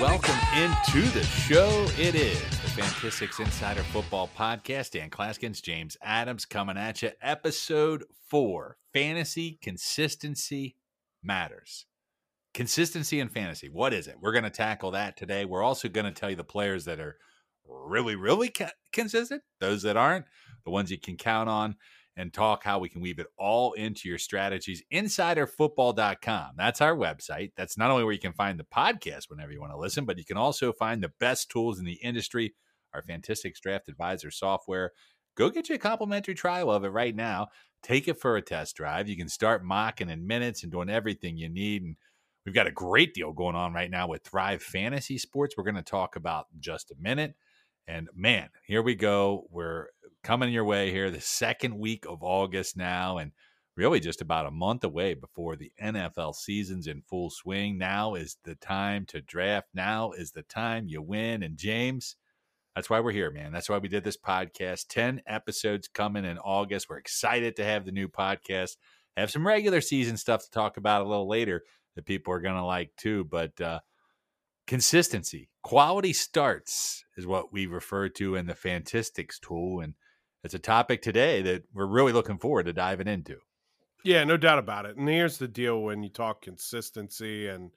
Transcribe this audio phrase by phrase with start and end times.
[0.00, 1.86] welcome into the show.
[1.98, 4.90] It is the Fantistics Insider Football Podcast.
[4.90, 7.12] Dan Clasgens, James Adams coming at you.
[7.22, 10.76] Episode four Fantasy Consistency
[11.22, 11.86] Matters.
[12.52, 13.70] Consistency in fantasy.
[13.70, 14.16] What is it?
[14.20, 15.46] We're going to tackle that today.
[15.46, 17.16] We're also going to tell you the players that are
[17.66, 18.52] really, really
[18.92, 20.26] consistent, those that aren't,
[20.64, 21.76] the ones you can count on
[22.16, 24.82] and talk how we can weave it all into your strategies.
[24.92, 26.52] Insiderfootball.com.
[26.56, 27.52] That's our website.
[27.56, 30.18] That's not only where you can find the podcast whenever you want to listen, but
[30.18, 32.54] you can also find the best tools in the industry,
[32.94, 34.92] our Fantistics Draft Advisor software.
[35.36, 37.48] Go get you a complimentary trial of it right now.
[37.82, 39.08] Take it for a test drive.
[39.08, 41.82] You can start mocking in minutes and doing everything you need.
[41.82, 41.96] And
[42.46, 45.54] we've got a great deal going on right now with Thrive Fantasy Sports.
[45.56, 47.34] We're going to talk about just a minute.
[47.86, 49.46] And man, here we go.
[49.50, 49.88] We're
[50.26, 53.30] coming your way here the second week of August now, and
[53.76, 57.78] really just about a month away before the NFL season's in full swing.
[57.78, 59.68] Now is the time to draft.
[59.72, 61.44] Now is the time you win.
[61.44, 62.16] And James,
[62.74, 63.52] that's why we're here, man.
[63.52, 64.86] That's why we did this podcast.
[64.88, 66.90] 10 episodes coming in August.
[66.90, 68.78] We're excited to have the new podcast.
[69.16, 71.62] Have some regular season stuff to talk about a little later
[71.94, 73.22] that people are going to like too.
[73.22, 73.78] But uh,
[74.66, 79.78] consistency, quality starts is what we refer to in the Fantistics tool.
[79.78, 79.94] And
[80.46, 83.36] it's a topic today that we're really looking forward to diving into.
[84.02, 84.96] Yeah, no doubt about it.
[84.96, 87.72] And here's the deal when you talk consistency and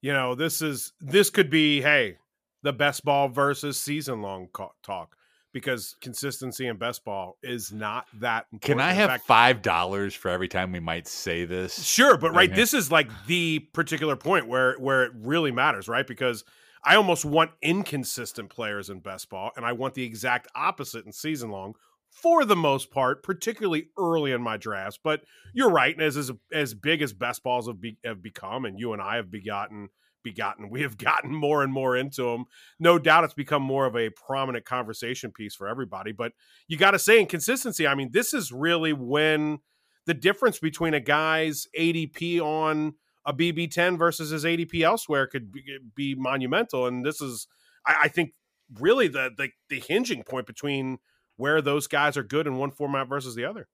[0.00, 2.18] you know, this is this could be hey,
[2.62, 4.48] the best ball versus season long
[4.82, 5.16] talk
[5.54, 8.80] because consistency in best ball is not that important.
[8.80, 11.82] Can I have fact, five dollars for every time we might say this?
[11.82, 16.06] Sure, but right, this is like the particular point where where it really matters, right?
[16.06, 16.44] Because
[16.84, 21.12] I almost want inconsistent players in best ball, and I want the exact opposite in
[21.12, 21.76] season long
[22.14, 24.98] for the most part, particularly early in my drafts.
[25.02, 28.78] But you're right, as as, as big as best balls have, be, have become, and
[28.78, 29.90] you and I have begotten
[30.22, 30.70] begotten.
[30.74, 32.46] We have gotten more and more into them.
[32.80, 36.12] No doubt it's become more of a prominent conversation piece for everybody.
[36.12, 36.32] But
[36.66, 39.58] you got to say, in consistency, I mean, this is really when
[40.06, 42.94] the difference between a guy's ADP on
[43.26, 45.62] a BB10 versus his ADP elsewhere could be,
[45.94, 46.86] be monumental.
[46.86, 47.46] And this is,
[47.86, 48.32] I, I think,
[48.80, 50.98] really the, the the hinging point between
[51.36, 53.68] where those guys are good in one format versus the other.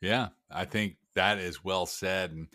[0.00, 2.30] Yeah, I think that is well said.
[2.30, 2.48] And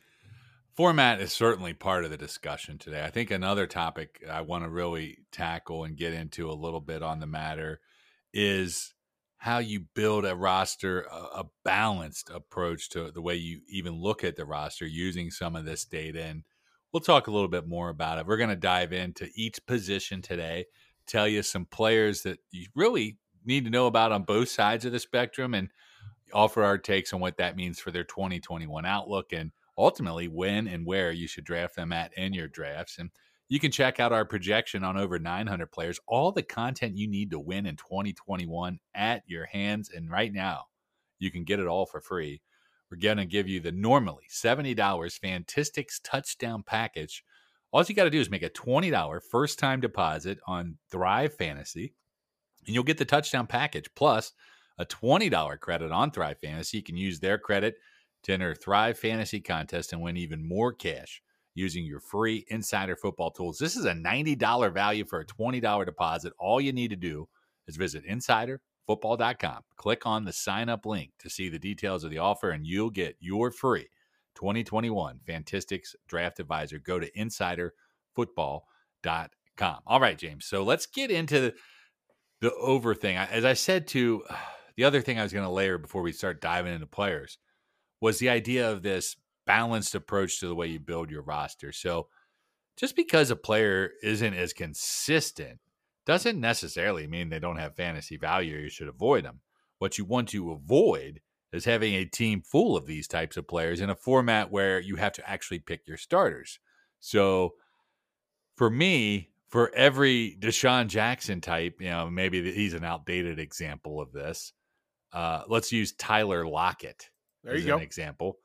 [0.76, 3.04] Format is certainly part of the discussion today.
[3.04, 7.04] I think another topic I want to really tackle and get into a little bit
[7.04, 7.80] on the matter
[8.34, 8.96] is
[9.38, 14.36] how you build a roster, a, balanced approach to the way you even look at
[14.36, 16.24] the roster using some of this data.
[16.24, 16.44] And
[16.92, 18.26] we'll talk a little bit more about it.
[18.26, 20.66] We're going to dive into each position today,
[21.06, 24.92] tell you some players that you really need to know about on both sides of
[24.92, 25.70] the spectrum, and
[26.34, 30.86] offer our takes on what that means for their 2021 outlook and ultimately when and
[30.86, 32.98] where you should draft them at in your drafts.
[32.98, 33.09] And
[33.50, 37.31] you can check out our projection on over 900 players, all the content you need
[37.31, 39.90] to win in 2021 at your hands.
[39.94, 40.66] And right now,
[41.20, 42.42] you can get it all for free.
[42.90, 47.24] We're going to give you the normally $70 Fantistics touchdown package.
[47.72, 51.96] All you got to do is make a $20 first time deposit on Thrive Fantasy,
[52.66, 54.34] and you'll get the touchdown package plus
[54.78, 56.78] a $20 credit on Thrive Fantasy.
[56.78, 57.75] You can use their credit
[58.24, 61.22] to enter Thrive Fantasy Contest and win even more cash
[61.56, 63.59] using your free insider football tools.
[63.59, 66.34] This is a $90 value for a $20 deposit.
[66.40, 67.28] All you need to do
[67.68, 69.62] is visit insiderfootball.com.
[69.75, 72.90] Click on the sign up link to see the details of the offer, and you'll
[72.90, 73.90] get your free
[74.35, 76.80] 2021 Fantistics Draft Advisor.
[76.80, 79.80] Go to insiderfootball.com.
[79.85, 80.45] All right, James.
[80.45, 81.53] So let's get into the,
[82.44, 83.18] the over thing.
[83.18, 84.24] As I said to
[84.78, 87.40] the other thing I was going to layer before we start diving into players–
[88.04, 89.16] was the idea of this
[89.48, 91.72] balanced approach to the way you build your roster.
[91.72, 92.09] So
[92.76, 95.59] just because a player isn't as consistent
[96.06, 99.40] doesn't necessarily mean they don't have fantasy value or you should avoid them.
[99.80, 101.22] What you want to avoid
[101.54, 104.98] is having a team full of these types of players in a format where you
[104.98, 106.60] have to actually pick your starters.
[107.00, 107.54] So
[108.57, 114.12] for me, for every DeSean Jackson type, you know, maybe he's an outdated example of
[114.12, 114.52] this.
[115.12, 117.12] Uh, let's use Tyler Lockett
[117.44, 117.78] there you go.
[117.78, 118.40] example.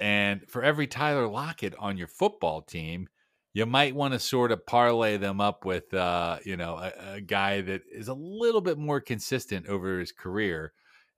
[0.00, 3.08] And for every Tyler Lockett on your football team,
[3.52, 7.20] you might want to sort of parlay them up with, uh, you know, a, a,
[7.20, 10.72] guy that is a little bit more consistent over his career,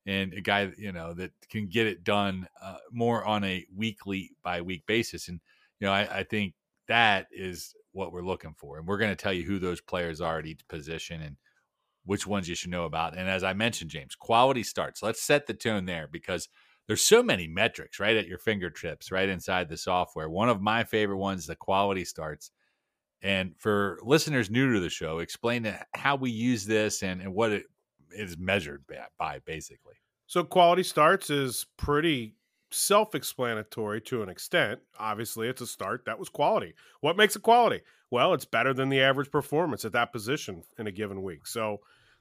[0.05, 4.31] and a guy you know that can get it done uh, more on a weekly
[4.43, 5.29] by week basis.
[5.29, 5.39] And
[5.79, 6.53] you know, I, I think
[6.89, 10.21] that is what we're looking for, and we're going to tell you who those players
[10.21, 11.37] are at each position and
[12.05, 13.17] which ones you should know about.
[13.17, 15.03] And as I mentioned, James, quality starts.
[15.03, 16.49] Let's set the tone there because
[16.87, 20.29] there's so many metrics right at your fingertips, right inside the software.
[20.29, 22.51] One of my favorite ones, the quality starts.
[23.21, 27.51] And for listeners new to the show, explain how we use this and, and what
[27.51, 27.65] it
[28.11, 29.93] is measured by, by, basically.
[30.25, 32.35] So, quality starts is pretty
[32.71, 34.79] self explanatory to an extent.
[34.99, 36.05] Obviously, it's a start.
[36.05, 36.73] That was quality.
[37.01, 37.81] What makes it quality?
[38.09, 41.47] Well, it's better than the average performance at that position in a given week.
[41.47, 41.79] So,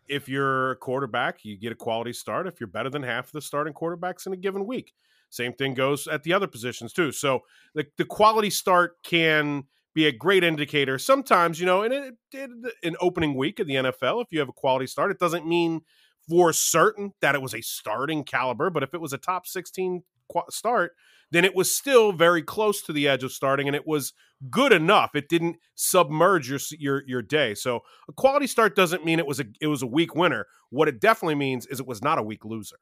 [0.08, 2.46] if you're a quarterback, you get a quality start.
[2.46, 4.92] If you're better than half of the starting quarterbacks in a given week,
[5.30, 7.12] same thing goes at the other positions too.
[7.12, 7.40] So
[7.74, 9.64] the, the quality start can
[9.94, 10.98] be a great indicator.
[10.98, 14.86] Sometimes, you know, in, an opening week of the NFL, if you have a quality
[14.86, 15.82] start, it doesn't mean
[16.28, 20.02] for certain that it was a starting caliber, but if it was a top 16
[20.50, 20.92] start,
[21.30, 24.12] then it was still very close to the edge of starting and it was
[24.50, 25.14] good enough.
[25.14, 27.54] It didn't submerge your your your day.
[27.54, 30.46] So a quality start doesn't mean it was a it was a weak winner.
[30.70, 32.78] What it definitely means is it was not a weak loser.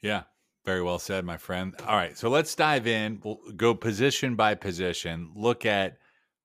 [0.00, 0.24] Yeah,
[0.64, 1.74] very well said, my friend.
[1.86, 3.20] All right, so let's dive in.
[3.22, 5.98] We'll go position by position, look at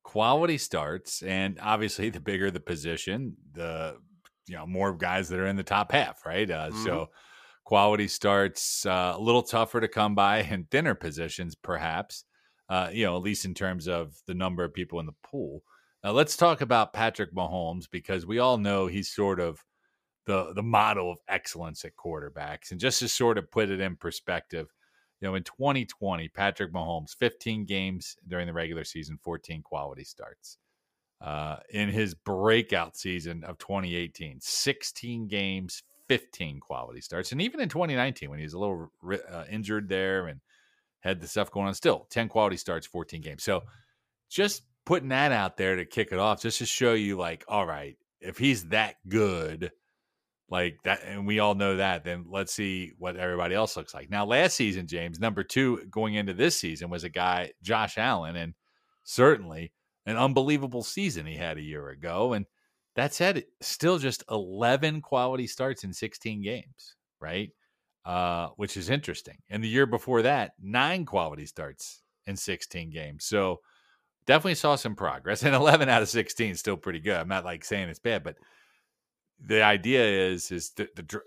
[0.04, 3.98] quality starts, and obviously, the bigger the position, the
[4.48, 6.50] you know more guys that are in the top half, right?
[6.50, 6.83] Uh, mm-hmm.
[6.83, 7.10] So
[7.68, 12.24] quality starts uh, a little tougher to come by and thinner positions, perhaps.
[12.69, 15.62] Uh, you know, at least in terms of the number of people in the pool.
[16.02, 19.66] Now, let's talk about Patrick Mahomes because we all know he's sort of
[20.28, 22.72] the the model of excellence at quarterbacks.
[22.72, 24.74] And just to sort of put it in perspective,
[25.19, 30.58] you know, in 2020, Patrick Mahomes, 15 games during the regular season, 14 quality starts.
[31.19, 37.31] Uh, in his breakout season of 2018, 16 games, 15 quality starts.
[37.31, 38.92] And even in 2019, when he was a little
[39.31, 40.42] uh, injured there and
[41.01, 43.44] had the stuff going on, still 10 quality starts, 14 games.
[43.44, 43.63] So
[44.30, 47.65] just putting that out there to kick it off, just to show you, like, all
[47.65, 49.71] right, if he's that good,
[50.50, 52.04] like that, and we all know that.
[52.04, 54.09] Then let's see what everybody else looks like.
[54.09, 58.36] Now, last season, James, number two going into this season was a guy, Josh Allen,
[58.36, 58.54] and
[59.04, 59.74] certainly
[60.06, 62.33] an unbelievable season he had a year ago.
[62.33, 62.45] And
[62.97, 67.51] that said, still just 11 quality starts in 16 games, right?
[68.03, 69.38] Uh, which is interesting.
[69.51, 73.23] And the year before that, nine quality starts in 16 games.
[73.23, 73.61] So
[74.25, 75.44] definitely saw some progress.
[75.45, 77.17] And 11 out of 16 is still pretty good.
[77.17, 78.35] I'm not like saying it's bad, but
[79.45, 81.21] the idea is is the, the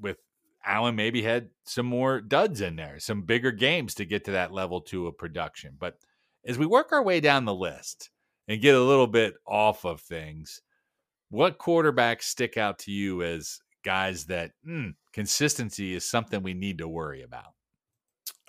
[0.00, 0.16] with
[0.64, 4.54] Allen maybe had some more duds in there, some bigger games to get to that
[4.54, 5.76] level two of production.
[5.78, 5.98] But
[6.46, 8.08] as we work our way down the list
[8.48, 10.62] and get a little bit off of things,
[11.30, 16.78] what quarterbacks stick out to you as guys that mm, consistency is something we need
[16.78, 17.54] to worry about?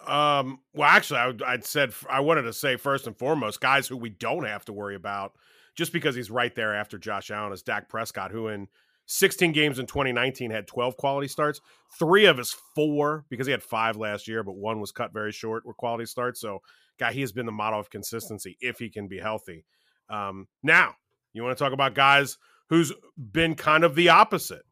[0.05, 3.97] Um, well, actually, I, I'd said I wanted to say first and foremost, guys who
[3.97, 5.33] we don't have to worry about,
[5.75, 8.67] just because he's right there after Josh Allen is Dak Prescott, who in
[9.05, 11.61] 16 games in 2019 had 12 quality starts.
[11.99, 15.31] Three of his four, because he had five last year, but one was cut very
[15.31, 16.41] short, were quality starts.
[16.41, 16.59] So,
[16.97, 19.65] guy, he has been the model of consistency if he can be healthy.
[20.09, 20.95] Um, now,
[21.33, 22.37] you want to talk about guys
[22.71, 24.63] who's been kind of the opposite.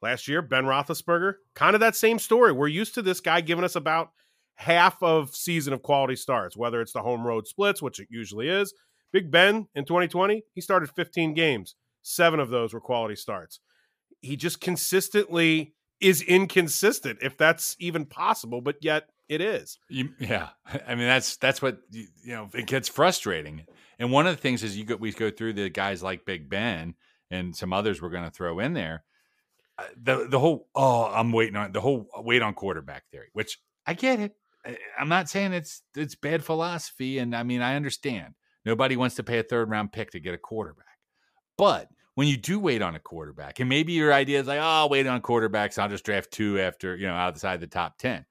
[0.00, 2.50] Last year, Ben Roethlisberger, kind of that same story.
[2.52, 4.10] We're used to this guy giving us about
[4.56, 8.48] half of season of quality starts, whether it's the home road splits, which it usually
[8.48, 8.74] is.
[9.12, 11.76] Big Ben in 2020, he started 15 games.
[12.00, 13.60] Seven of those were quality starts.
[14.22, 19.78] He just consistently is inconsistent, if that's even possible, but yet it is.
[19.88, 20.50] You, yeah,
[20.86, 22.48] I mean that's that's what you, you, know.
[22.54, 23.64] It gets frustrating,
[23.98, 26.48] and one of the things is you go we go through the guys like Big
[26.48, 26.94] Ben
[27.30, 29.04] and some others we're going to throw in there.
[29.78, 33.58] Uh, the the whole oh I'm waiting on the whole wait on quarterback theory, which
[33.86, 34.34] I get it.
[34.98, 38.34] I'm not saying it's it's bad philosophy, and I mean I understand.
[38.64, 40.86] Nobody wants to pay a third round pick to get a quarterback.
[41.56, 44.62] But when you do wait on a quarterback, and maybe your idea is like, oh,
[44.62, 48.24] I'll wait on quarterbacks, I'll just draft two after, you know, outside the top 10.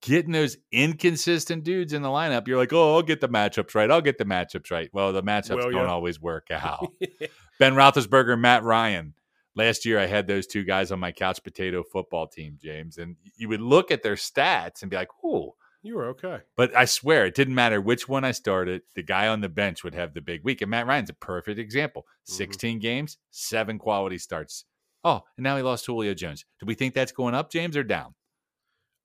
[0.00, 3.90] Getting those inconsistent dudes in the lineup, you're like, oh, I'll get the matchups right.
[3.90, 4.88] I'll get the matchups right.
[4.92, 6.92] Well, the matchups well, don't always work out.
[7.58, 9.14] ben Roethlisberger, Matt Ryan.
[9.56, 13.16] Last year, I had those two guys on my couch potato football team, James, and
[13.36, 16.38] you would look at their stats and be like, oh, you were okay.
[16.56, 18.82] But I swear it didn't matter which one I started.
[18.94, 20.60] The guy on the bench would have the big week.
[20.60, 22.02] And Matt Ryan's a perfect example.
[22.02, 22.34] Mm-hmm.
[22.34, 24.64] 16 games, seven quality starts.
[25.04, 26.44] Oh, and now he lost Julio Jones.
[26.58, 28.14] Do we think that's going up, James, or down?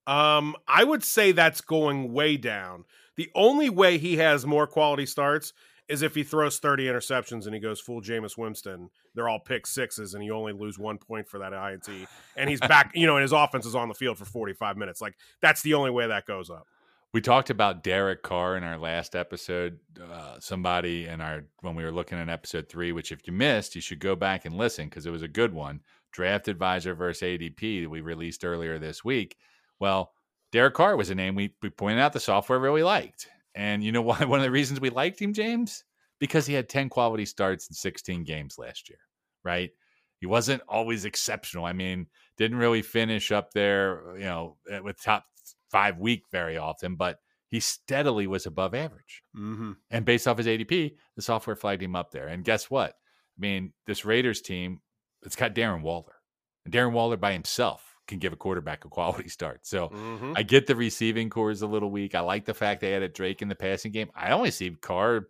[0.05, 2.85] Um, I would say that's going way down.
[3.15, 5.53] The only way he has more quality starts
[5.87, 8.89] is if he throws 30 interceptions and he goes full Jameis Winston.
[9.15, 12.07] They're all pick sixes and you only lose one point for that INT.
[12.35, 15.01] And he's back, you know, and his offense is on the field for 45 minutes.
[15.01, 16.67] Like that's the only way that goes up.
[17.13, 19.77] We talked about Derek Carr in our last episode.
[20.01, 23.75] Uh, somebody in our when we were looking at episode three, which if you missed,
[23.75, 25.81] you should go back and listen because it was a good one.
[26.11, 29.37] Draft Advisor versus ADP that we released earlier this week.
[29.79, 30.11] Well,
[30.51, 33.27] Derek Carr was a name we, we pointed out the software really liked.
[33.55, 34.23] And you know why?
[34.23, 35.83] One of the reasons we liked him, James,
[36.19, 38.99] because he had 10 quality starts in 16 games last year,
[39.43, 39.71] right?
[40.19, 41.65] He wasn't always exceptional.
[41.65, 45.25] I mean, didn't really finish up there, you know, eh, with top
[45.69, 47.17] five week very often, but
[47.49, 49.23] he steadily was above average.
[49.35, 49.73] Mm-hmm.
[49.91, 52.27] And based off his ADP, the software flagged him up there.
[52.27, 52.91] And guess what?
[52.91, 54.81] I mean, this Raiders team,
[55.23, 56.15] it's got Darren Waller.
[56.63, 59.65] And Darren Waller by himself can give a quarterback a quality start.
[59.65, 60.33] So Mm-hmm.
[60.35, 62.15] I get the receiving corps is a little weak.
[62.15, 64.09] I like the fact they added Drake in the passing game.
[64.15, 65.27] I only see Carr,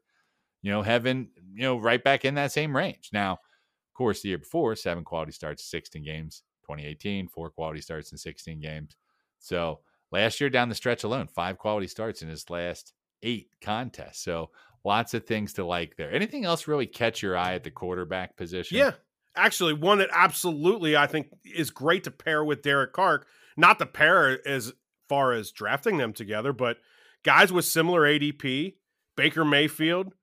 [0.61, 3.09] you know, having, you know, right back in that same range.
[3.13, 8.11] Now, of course, the year before, seven quality starts, 16 games, 2018, four quality starts
[8.11, 8.95] in 16 games.
[9.39, 14.23] So last year down the stretch alone, five quality starts in his last eight contests.
[14.23, 14.49] So
[14.83, 16.11] lots of things to like there.
[16.11, 18.77] Anything else really catch your eye at the quarterback position?
[18.77, 18.93] Yeah.
[19.35, 23.25] Actually, one that absolutely I think is great to pair with Derek Carr.
[23.57, 24.73] Not to pair as
[25.09, 26.77] far as drafting them together, but
[27.23, 28.75] guys with similar ADP,
[29.15, 30.13] Baker Mayfield.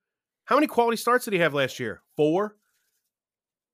[0.45, 2.01] How many quality starts did he have last year?
[2.15, 2.55] Four.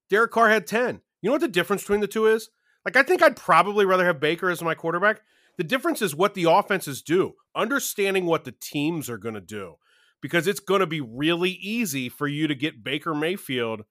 [0.10, 1.02] Derek Carr had 10.
[1.22, 2.50] You know what the difference between the two is?
[2.86, 5.22] Like, I think I'd probably rather have Baker as my quarterback.
[5.58, 9.76] The difference is what the offenses do, understanding what the teams are going to do,
[10.22, 13.84] because it's going to be really easy for you to get Baker Mayfield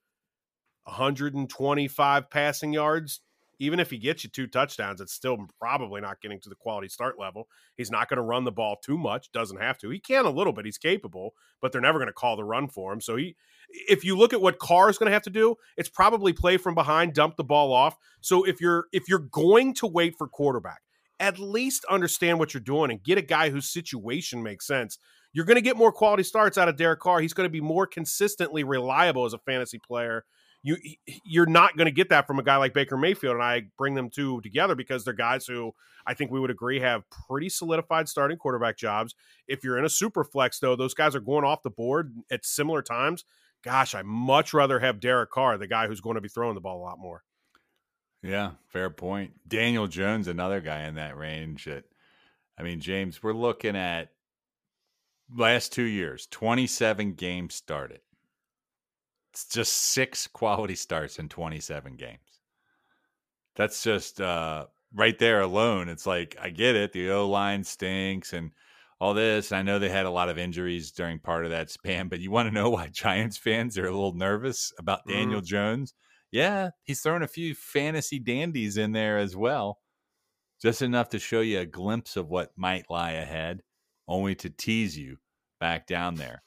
[0.87, 3.21] 125 passing yards.
[3.59, 6.89] Even if he gets you two touchdowns, it's still probably not getting to the quality
[6.89, 7.49] start level.
[7.75, 9.89] He's not going to run the ball too much, doesn't have to.
[9.89, 12.69] He can a little bit, he's capable, but they're never going to call the run
[12.69, 13.01] for him.
[13.01, 13.35] So he
[13.71, 16.57] if you look at what Carr is going to have to do, it's probably play
[16.57, 17.97] from behind, dump the ball off.
[18.21, 20.83] So if you're if you're going to wait for quarterback,
[21.19, 24.99] at least understand what you're doing and get a guy whose situation makes sense.
[25.33, 27.21] You're going to get more quality starts out of Derek Carr.
[27.21, 30.25] He's going to be more consistently reliable as a fantasy player.
[30.67, 30.77] You
[31.25, 33.95] you're not going to get that from a guy like Baker Mayfield, and I bring
[33.95, 35.73] them two together because they're guys who
[36.05, 39.15] I think we would agree have pretty solidified starting quarterback jobs.
[39.47, 42.45] If you're in a super flex, though, those guys are going off the board at
[42.45, 43.25] similar times.
[43.63, 46.61] Gosh, I much rather have Derek Carr, the guy who's going to be throwing the
[46.61, 47.23] ball a lot more.
[48.23, 49.35] Yeah, fair point.
[49.47, 51.67] Daniel Jones, another guy in that range.
[51.67, 51.85] That,
[52.59, 54.11] I mean, James, we're looking at
[55.35, 58.01] last two years, 27 games started.
[59.37, 62.41] It's just six quality starts in 27 games.
[63.55, 64.65] That's just uh,
[64.95, 65.91] right there alone.
[65.91, 66.95] It's like, I get it.
[66.95, 68.53] The O line stinks and
[68.99, 69.53] all this.
[69.53, 72.31] I know they had a lot of injuries during part of that span, but you
[72.31, 75.93] want to know why Giants fans are a little nervous about Daniel Jones?
[76.33, 79.81] Yeah, he's thrown a few fantasy dandies in there as well,
[80.63, 83.61] just enough to show you a glimpse of what might lie ahead,
[84.09, 85.19] only to tease you
[85.61, 86.43] back down there.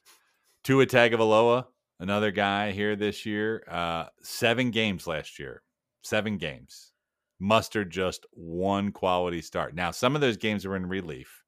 [0.64, 1.66] Tua Tagovailoa,
[2.00, 5.62] another guy here this year, uh, seven games last year,
[6.02, 6.92] seven games,
[7.40, 9.76] mustered just one quality start.
[9.76, 11.44] Now, some of those games were in relief,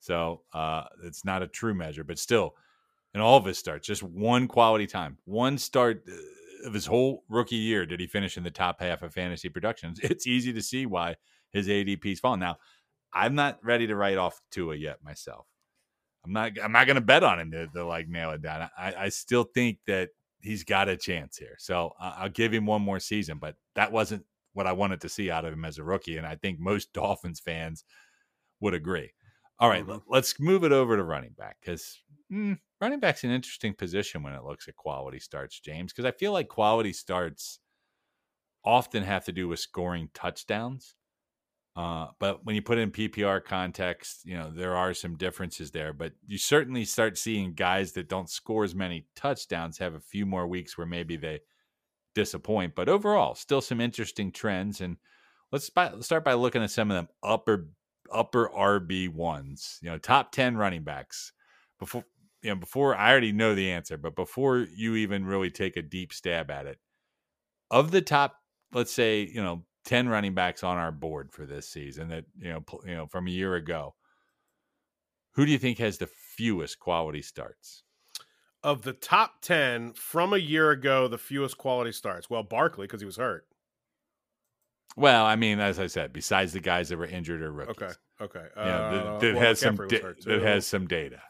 [0.00, 2.54] so uh, it's not a true measure, but still,
[3.14, 7.24] in all of his starts, just one quality time, one start uh, of his whole
[7.28, 10.00] rookie year did he finish in the top half of fantasy productions.
[10.02, 11.16] It's easy to see why
[11.52, 12.40] his ADP's fallen.
[12.40, 12.56] Now,
[13.12, 15.46] I'm not ready to write off Tua yet myself.
[16.26, 16.52] I'm not.
[16.62, 18.68] I'm not going to bet on him to, to, like nail it down.
[18.76, 21.56] I, I still think that he's got a chance here.
[21.58, 23.38] So I'll give him one more season.
[23.38, 26.26] But that wasn't what I wanted to see out of him as a rookie, and
[26.26, 27.84] I think most Dolphins fans
[28.60, 29.12] would agree.
[29.58, 30.02] All right, Mhm.
[30.08, 31.98] let's move it over to running back because
[32.30, 35.92] mm, running back's an interesting position when it looks at quality starts, James.
[35.92, 37.60] Because I feel like quality starts
[38.64, 40.94] often have to do with scoring touchdowns.
[41.76, 45.70] Uh, but when you put it in PPR context, you know, there are some differences
[45.70, 45.92] there.
[45.92, 50.24] But you certainly start seeing guys that don't score as many touchdowns have a few
[50.24, 51.40] more weeks where maybe they
[52.14, 52.74] disappoint.
[52.74, 54.80] But overall, still some interesting trends.
[54.80, 54.96] And
[55.52, 57.68] let's, by, let's start by looking at some of them upper
[58.10, 59.78] upper RB ones.
[59.82, 61.32] You know, top ten running backs.
[61.78, 62.04] Before
[62.42, 65.82] you know, before I already know the answer, but before you even really take a
[65.82, 66.78] deep stab at it,
[67.70, 68.36] of the top,
[68.72, 72.48] let's say you know 10 running backs on our board for this season that you
[72.52, 73.94] know you know from a year ago
[75.32, 77.82] who do you think has the fewest quality starts
[78.62, 82.28] Of the top 10 from a year ago, the fewest quality starts.
[82.30, 83.46] Well, Barkley, because he was hurt.
[84.96, 87.92] well i mean as i said besides the guys that were injured or rookies Okay.
[88.20, 88.46] Okay.
[88.56, 91.20] you know, Uh, that, that well, has some da- that has some data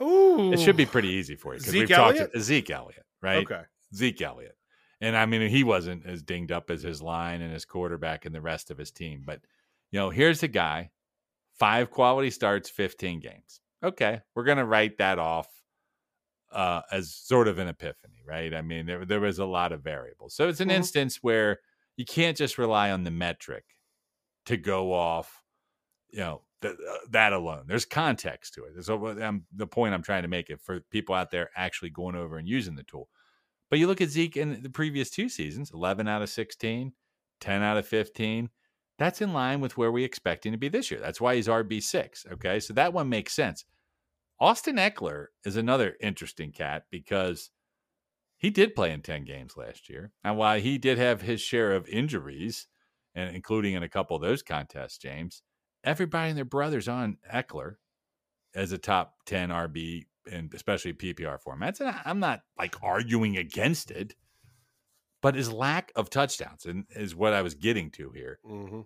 [0.00, 0.52] Ooh.
[0.52, 3.44] it should be pretty easy for you because we've talked to Zeke Elliott, right?
[3.44, 3.62] Okay.
[3.94, 4.56] Zeke Elliott.
[5.00, 8.34] And I mean, he wasn't as dinged up as his line and his quarterback and
[8.34, 9.22] the rest of his team.
[9.24, 9.42] But,
[9.90, 10.90] you know, here's a guy,
[11.54, 13.60] five quality starts, 15 games.
[13.82, 14.22] Okay.
[14.34, 15.48] We're going to write that off
[16.50, 18.54] uh, as sort of an epiphany, right?
[18.54, 20.34] I mean, there, there was a lot of variables.
[20.34, 20.74] So it's an Mhm.
[20.76, 21.60] instance where
[21.96, 23.64] you can't just rely on the metric
[24.46, 25.44] to go off,
[26.10, 27.66] you know, the, uh, that alone.
[27.68, 28.82] There's context to it.
[28.84, 32.16] So um, the point I'm trying to make it for people out there actually going
[32.16, 33.10] over and using the tool.
[33.70, 36.92] But you look at Zeke in the previous two seasons 11 out of 16,
[37.40, 38.50] 10 out of 15.
[38.98, 41.00] That's in line with where we expect him to be this year.
[41.00, 42.32] That's why he's RB6.
[42.32, 42.60] Okay.
[42.60, 43.64] So that one makes sense.
[44.40, 47.50] Austin Ekeler is another interesting cat because
[48.36, 50.12] he did play in 10 games last year.
[50.24, 52.68] And while he did have his share of injuries,
[53.14, 55.42] and including in a couple of those contests, James,
[55.82, 57.74] everybody and their brothers on Ekeler
[58.54, 61.80] as a top 10 RB and especially PPR formats.
[61.80, 64.14] And I'm not like arguing against it,
[65.22, 68.38] but his lack of touchdowns and is what I was getting to here.
[68.48, 68.80] Mm-hmm.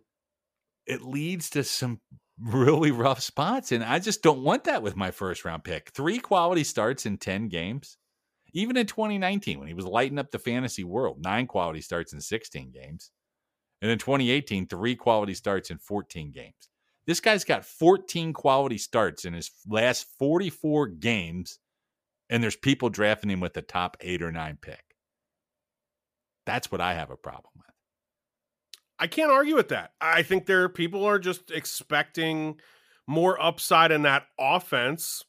[0.86, 2.00] It leads to some
[2.40, 3.72] really rough spots.
[3.72, 5.90] And I just don't want that with my first round pick.
[5.90, 7.98] Three quality starts in 10 games.
[8.54, 12.20] Even in 2019, when he was lighting up the fantasy world, nine quality starts in
[12.20, 13.10] 16 games.
[13.80, 16.68] And in 2018, three quality starts in 14 games.
[17.06, 21.58] This guy's got 14 quality starts in his last 44 games,
[22.30, 24.84] and there's people drafting him with the top eight or nine pick.
[26.46, 27.66] That's what I have a problem with.
[28.98, 29.92] I can't argue with that.
[30.00, 32.60] I think there are people are just expecting
[33.06, 35.24] more upside in that offense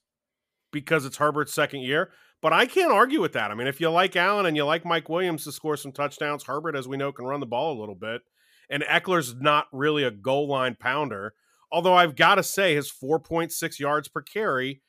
[0.72, 2.12] because it's Herbert's second year.
[2.42, 3.52] But I can't argue with that.
[3.52, 6.44] I mean, if you like Allen and you like Mike Williams to score some touchdowns,
[6.44, 8.22] Herbert, as we know, can run the ball a little bit.
[8.70, 11.36] And Ekeler's not really a goal line pounder.
[11.74, 14.82] Although I've got to say, his 4.6 yards per carry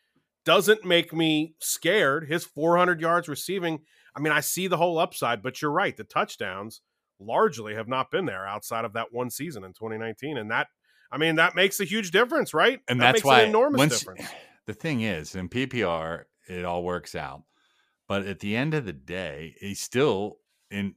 [0.44, 2.28] doesn't make me scared.
[2.28, 3.80] His 400 yards receiving,
[4.14, 5.96] I mean, I see the whole upside, but you're right.
[5.96, 6.82] The touchdowns
[7.18, 10.36] largely have not been there outside of that one season in 2019.
[10.36, 10.68] And that,
[11.10, 12.80] I mean, that makes a huge difference, right?
[12.86, 14.26] And that that's why an enormous once, difference.
[14.66, 17.42] The thing is, in PPR, it all works out.
[18.08, 20.38] But at the end of the day, he's still
[20.70, 20.94] in.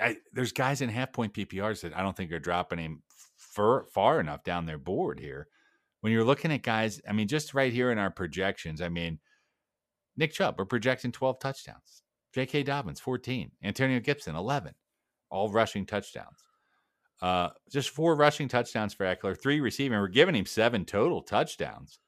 [0.00, 3.02] I, there's guys in half point PPRs that I don't think are dropping him
[3.52, 5.48] far, far enough down their board here.
[6.00, 9.20] When you're looking at guys, I mean, just right here in our projections, I mean,
[10.16, 12.02] Nick Chubb, we're projecting 12 touchdowns.
[12.34, 12.64] J.K.
[12.64, 13.50] Dobbins, 14.
[13.62, 14.74] Antonio Gibson, 11.
[15.30, 16.38] All rushing touchdowns.
[17.20, 19.98] Uh, just four rushing touchdowns for Ekeler, three receiving.
[19.98, 22.00] We're giving him seven total touchdowns.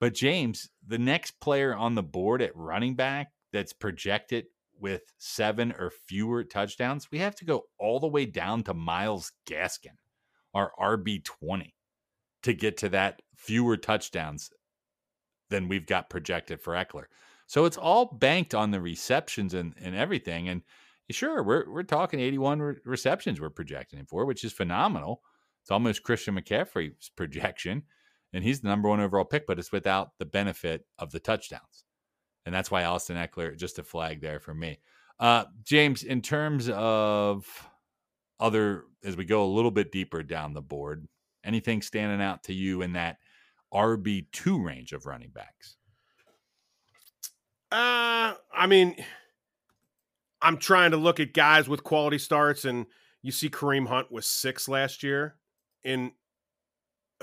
[0.00, 4.46] But James, the next player on the board at running back that's projected
[4.78, 9.32] with seven or fewer touchdowns, we have to go all the way down to Myles
[9.48, 9.96] Gaskin
[10.54, 11.72] our RB20
[12.42, 14.50] to get to that fewer touchdowns
[15.50, 17.04] than we've got projected for Ekeler.
[17.46, 20.48] So it's all banked on the receptions and, and everything.
[20.48, 20.62] And
[21.10, 25.22] sure, we're, we're talking 81 re- receptions we're projecting him for, which is phenomenal.
[25.62, 27.82] It's almost Christian McCaffrey's projection.
[28.32, 31.84] And he's the number one overall pick, but it's without the benefit of the touchdowns.
[32.46, 34.78] And that's why Austin Ekeler, just a flag there for me.
[35.18, 37.44] Uh, James, in terms of
[38.40, 41.06] other as we go a little bit deeper down the board?
[41.44, 43.18] Anything standing out to you in that
[43.72, 45.76] RB2 range of running backs?
[47.70, 48.96] Uh, I mean,
[50.42, 52.86] I'm trying to look at guys with quality starts, and
[53.22, 55.36] you see Kareem Hunt was six last year.
[55.84, 56.12] And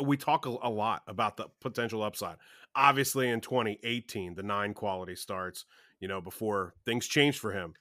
[0.02, 2.38] we talk a, a lot about the potential upside.
[2.76, 5.66] Obviously, in 2018, the nine quality starts,
[6.00, 7.74] you know, before things changed for him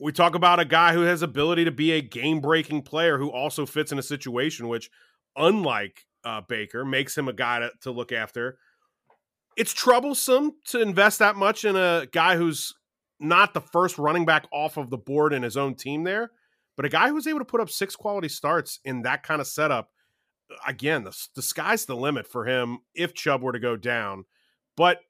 [0.00, 3.30] we talk about a guy who has ability to be a game breaking player who
[3.30, 4.90] also fits in a situation which
[5.36, 8.58] unlike uh, baker makes him a guy to, to look after.
[9.56, 12.74] It's troublesome to invest that much in a guy who's
[13.18, 16.30] not the first running back off of the board in his own team there
[16.76, 19.46] but a guy who's able to put up six quality starts in that kind of
[19.46, 19.90] setup
[20.66, 24.24] again the, the sky's the limit for him if chubb were to go down
[24.76, 25.00] but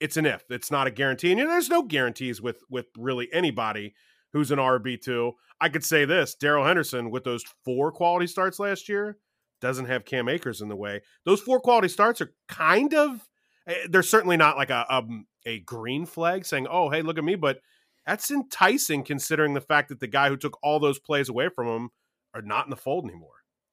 [0.00, 0.44] it's an if.
[0.50, 3.94] It's not a guarantee and you know, there's no guarantees with with really anybody
[4.32, 5.32] who's an RB2.
[5.60, 9.18] I could say this Darrell Henderson, with those four quality starts last year,
[9.60, 11.00] doesn't have Cam Akers in the way.
[11.24, 13.28] Those four quality starts are kind of,
[13.66, 17.24] eh, they're certainly not like a, um, a green flag saying, oh, hey, look at
[17.24, 17.34] me.
[17.34, 17.60] But
[18.06, 21.66] that's enticing considering the fact that the guy who took all those plays away from
[21.66, 21.90] him
[22.34, 23.30] are not in the fold anymore.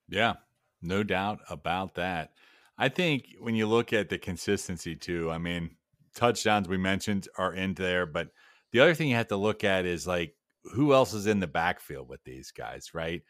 [0.09, 0.33] Yeah,
[0.81, 2.31] no doubt about that.
[2.77, 5.77] I think when you look at the consistency too, I mean,
[6.15, 8.29] touchdowns we mentioned are in there, but
[8.71, 10.35] the other thing you have to look at is like
[10.73, 13.21] who else is in the backfield with these guys, right?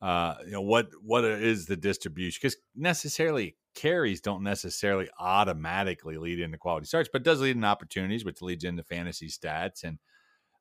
[0.00, 2.38] Uh, you know what what is the distribution?
[2.40, 8.24] Because necessarily carries don't necessarily automatically lead into quality starts, but does lead in opportunities,
[8.24, 9.98] which leads into fantasy stats and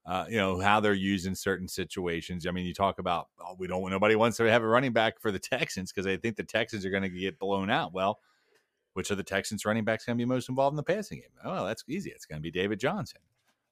[0.08, 2.48] uh, you know how they're used in certain situations.
[2.48, 5.20] I mean, you talk about oh, we don't nobody wants to have a running back
[5.20, 7.94] for the Texans because they think the Texans are going to get blown out.
[7.94, 8.20] Well,
[8.94, 11.30] which of the Texans running backs going to be most involved in the passing game?
[11.44, 12.10] Oh, that's easy.
[12.10, 13.22] It's going to be David Johnson,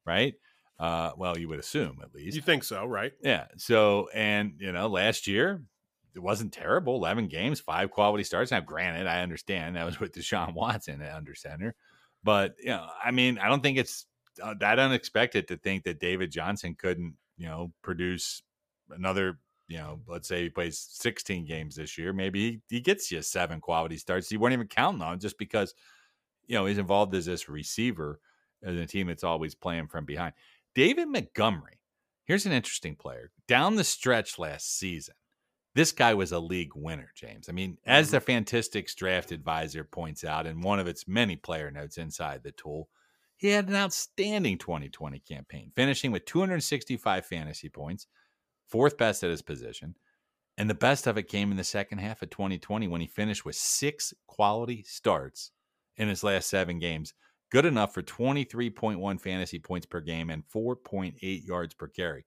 [0.06, 0.36] right?
[0.78, 2.36] Uh, well, you would assume at least.
[2.36, 3.14] You think so, right?
[3.22, 3.46] Yeah.
[3.58, 5.62] So, and you know, last year
[6.14, 6.96] it wasn't terrible.
[6.96, 8.52] Eleven games, five quality starts.
[8.52, 11.76] Now, granted, I understand that was with Deshaun Watson at under center,
[12.24, 14.06] but you know, I mean, I don't think it's
[14.44, 18.42] uh, that unexpected to think that David Johnson couldn't, you know, produce
[18.90, 19.40] another.
[19.68, 22.14] You know, let's say he plays 16 games this year.
[22.14, 24.32] Maybe he, he gets you seven quality starts.
[24.32, 25.74] You weren't even counting on just because,
[26.46, 28.20] you know, he's involved as this receiver
[28.64, 30.34] as a team that's always playing from behind.
[30.76, 31.80] David Montgomery,
[32.26, 33.32] here's an interesting player.
[33.48, 35.16] Down the stretch last season,
[35.74, 37.48] this guy was a league winner, James.
[37.50, 38.16] I mean, as Mm-hmm.
[38.16, 42.52] the Fantistics draft advisor points out in one of its many player notes inside the
[42.52, 42.90] tool,
[43.38, 48.08] he had an outstanding 2020 campaign, finishing with 265 fantasy points,
[48.68, 49.96] fourth best at his position.
[50.58, 53.44] And the best of it came in the second half of 2020 when he finished
[53.46, 55.52] with six quality starts
[55.98, 57.14] in his last seven games,
[57.56, 62.26] good enough for 23.1 fantasy points per game and 4.8 yards per carry.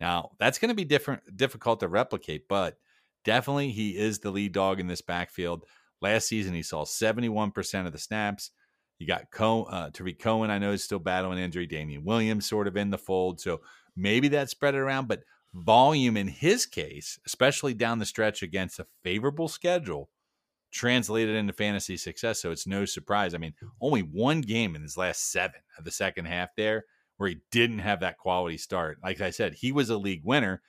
[0.00, 2.78] Now, that's going to be different difficult to replicate, but
[3.22, 5.66] definitely he is the lead dog in this backfield.
[6.00, 8.52] Last season, he saw 71% of the snaps.
[8.98, 11.66] You got Co- uh, Tarik Cohen, I know, is still battling injury.
[11.66, 13.38] Damien Williams sort of in the fold.
[13.38, 13.60] So
[13.94, 18.78] maybe that spread it around, but volume in his case, especially down the stretch against
[18.78, 20.08] a favorable schedule,
[20.70, 22.40] translated into fantasy success.
[22.40, 23.34] So it's no surprise.
[23.34, 26.84] I mean, only one game in his last seven of the second half there
[27.16, 28.98] where he didn't have that quality start.
[29.02, 30.62] Like I said, he was a league winner.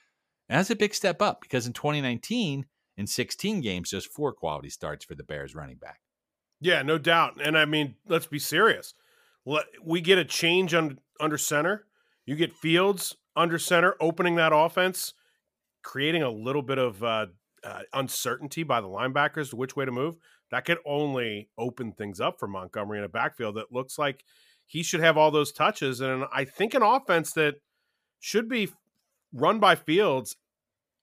[0.50, 2.66] And that's a big step up because in 2019,
[2.98, 6.02] in 16 games, just four quality starts for the Bears running back.
[6.60, 7.40] Yeah, no doubt.
[7.42, 8.94] And I mean, let's be serious.
[9.84, 11.86] We get a change on, under center.
[12.26, 15.14] You get Fields under center, opening that offense,
[15.84, 17.28] creating a little bit of uh,
[17.64, 20.18] uh, uncertainty by the linebackers to which way to move.
[20.52, 24.24] That could only open things up for Montgomery in a backfield that looks like
[24.66, 26.02] he should have all those touches.
[26.02, 27.56] And I think an offense that
[28.20, 28.70] should be
[29.34, 30.36] run by Fields.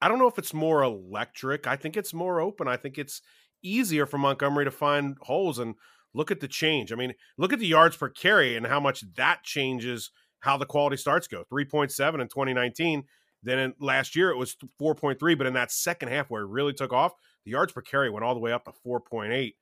[0.00, 1.66] I don't know if it's more electric.
[1.66, 2.68] I think it's more open.
[2.68, 3.20] I think it's
[3.62, 5.74] easier for Montgomery to find holes and
[6.14, 6.92] look at the change.
[6.92, 10.66] I mean, look at the yards per carry and how much that changes how the
[10.66, 11.44] quality starts go.
[11.52, 13.04] 3.7 in 2019.
[13.42, 16.72] Then in, last year it was 4.3, but in that second half where it really
[16.72, 17.12] took off,
[17.44, 19.54] the yards per carry went all the way up to 4.8.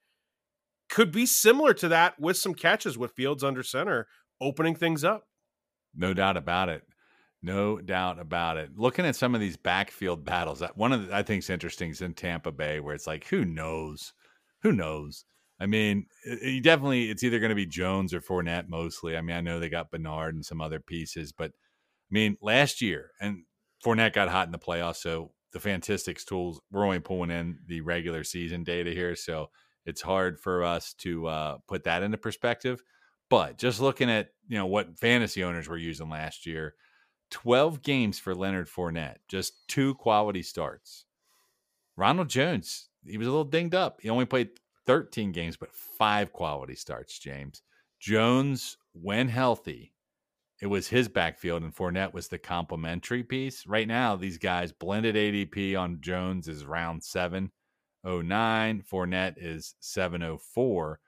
[0.88, 4.06] Could be similar to that with some catches with Fields under center,
[4.40, 5.26] opening things up.
[5.94, 6.84] No doubt about it.
[7.42, 8.70] No doubt about it.
[8.76, 12.02] Looking at some of these backfield battles, one of the, I think is interesting is
[12.02, 14.12] in Tampa Bay, where it's like, who knows?
[14.62, 15.24] Who knows?
[15.58, 16.06] I mean,
[16.42, 19.16] you definitely it's either going to be Jones or Fournette mostly.
[19.16, 22.82] I mean, I know they got Bernard and some other pieces, but I mean, last
[22.82, 23.44] year and
[23.86, 27.80] Fournette got hot in the playoffs, so the Fantistics tools we're only pulling in the
[27.82, 29.50] regular season data here, so
[29.84, 32.82] it's hard for us to uh, put that into perspective.
[33.30, 36.74] But just looking at you know what fantasy owners were using last year,
[37.30, 41.04] twelve games for Leonard Fournette, just two quality starts.
[41.96, 44.00] Ronald Jones, he was a little dinged up.
[44.02, 44.50] He only played
[44.86, 47.62] 13 games, but five quality starts, James.
[47.98, 49.94] Jones, when healthy,
[50.60, 53.66] it was his backfield, and Fournette was the complementary piece.
[53.66, 58.82] Right now, these guys blended ADP on Jones is round 709.
[58.90, 60.98] Fournette is 704.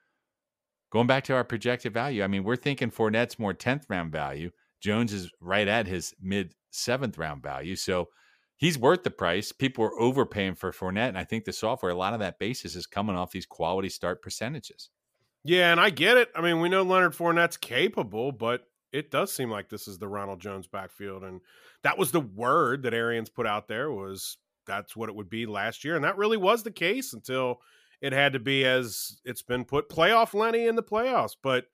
[0.90, 4.50] Going back to our projected value, I mean, we're thinking Fournette's more 10th round value.
[4.80, 7.76] Jones is right at his mid seventh round value.
[7.76, 8.08] So
[8.56, 9.50] he's worth the price.
[9.52, 11.08] People are overpaying for Fournette.
[11.08, 13.88] And I think the software, a lot of that basis is coming off these quality
[13.88, 14.90] start percentages.
[15.44, 16.30] Yeah, and I get it.
[16.34, 20.09] I mean, we know Leonard Fournette's capable, but it does seem like this is the
[20.09, 21.22] Ronald Jones backfield.
[21.24, 21.40] And
[21.83, 25.46] that was the word that Arians put out there was that's what it would be
[25.46, 25.96] last year.
[25.96, 27.61] And that really was the case until
[28.01, 31.37] it had to be as it's been put playoff Lenny in the playoffs.
[31.42, 31.66] But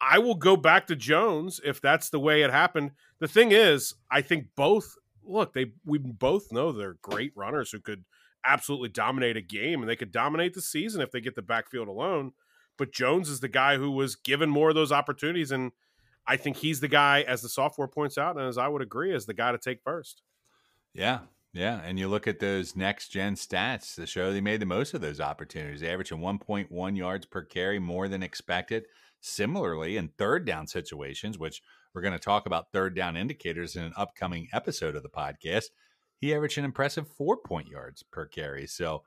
[0.00, 2.92] I will go back to Jones if that's the way it happened.
[3.20, 7.80] The thing is, I think both look, they we both know they're great runners who
[7.80, 8.04] could
[8.44, 11.88] absolutely dominate a game and they could dominate the season if they get the backfield
[11.88, 12.32] alone.
[12.76, 15.70] But Jones is the guy who was given more of those opportunities and
[16.26, 19.14] I think he's the guy, as the software points out, and as I would agree,
[19.14, 20.22] as the guy to take first.
[20.94, 21.20] Yeah,
[21.52, 24.94] yeah, and you look at those next gen stats to show they made the most
[24.94, 25.80] of those opportunities.
[25.80, 28.86] They averaging 1.1 yards per carry, more than expected.
[29.20, 31.62] Similarly, in third down situations, which
[31.94, 35.66] we're going to talk about third down indicators in an upcoming episode of the podcast,
[36.16, 38.66] he averaged an impressive four point yards per carry.
[38.66, 39.02] So,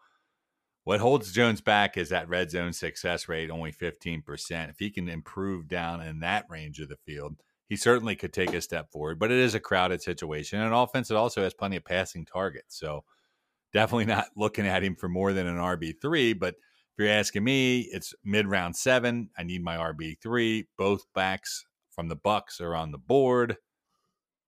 [0.86, 4.70] what holds Jones back is that red zone success rate, only 15%.
[4.70, 7.36] If he can improve down in that range of the field,
[7.68, 10.60] he certainly could take a step forward, but it is a crowded situation.
[10.60, 12.80] And an offense that also has plenty of passing targets.
[12.80, 13.04] So
[13.74, 16.38] definitely not looking at him for more than an RB3.
[16.38, 19.32] But if you're asking me, it's mid round seven.
[19.36, 20.68] I need my RB3.
[20.78, 23.58] Both backs from the Bucs are on the board.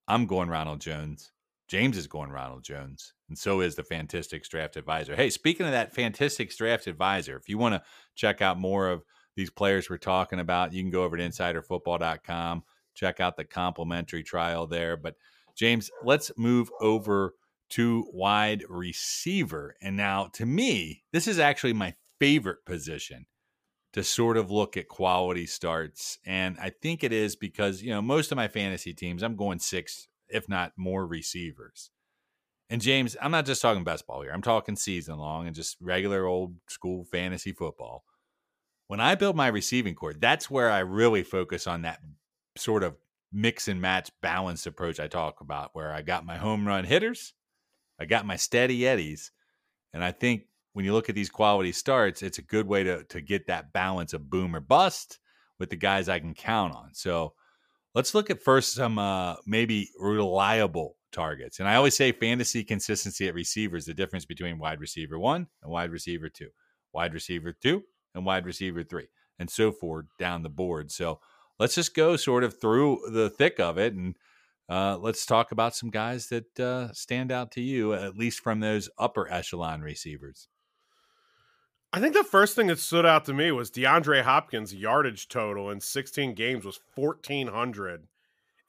[0.08, 1.32] I'm going Ronald Jones.
[1.68, 5.16] James is going Ronald Jones, and so is the Fantistics Draft Advisor.
[5.16, 7.84] Hey, speaking of that Fantistics Draft Advisor, if you want to
[8.16, 9.04] check out more of
[9.36, 12.64] these players we're talking about, you can go over to insiderfootball.com,
[12.96, 14.96] check out the complimentary trial there.
[14.96, 15.16] But
[15.56, 17.34] James, let's move over
[17.72, 19.76] to wide receiver.
[19.82, 23.26] And now, to me, this is actually my favorite position
[23.94, 26.18] to sort of look at quality starts.
[26.26, 29.60] And I think it is because, you know, most of my fantasy teams, I'm going
[29.60, 31.92] six if not more receivers.
[32.70, 34.32] And James, I'm not just talking best ball here.
[34.32, 38.04] I'm talking season long and just regular old school fantasy football.
[38.88, 42.00] When I build my receiving corps, that's where I really focus on that
[42.58, 42.96] sort of
[43.32, 47.34] mix and match balanced approach I talk about, where I got my home run hitters,
[48.00, 49.32] I got my steady eddies,
[49.94, 53.04] and I think when you look at these quality starts, it's a good way to
[53.06, 55.20] to get that balance of boom or bust
[55.60, 56.94] with the guys I can count on.
[56.94, 57.34] So
[57.98, 61.60] Let's look at first some uh, maybe reliable targets.
[61.60, 65.72] And I always say fantasy consistency at receivers, the difference between wide receiver one and
[65.72, 66.50] wide receiver two,
[66.94, 67.82] wide receiver two
[68.14, 69.08] and wide receiver three,
[69.40, 70.92] and so forth down the board.
[70.92, 71.22] So
[71.58, 74.16] let's just go sort of through the thick of it and
[74.70, 78.60] uh, let's talk about some guys that uh, stand out to you, at least from
[78.60, 80.50] those upper echelon receivers.
[81.94, 85.72] I think the first thing that stood out to me was DeAndre Hopkins' yardage total
[85.72, 88.08] in 16 games was 1,400.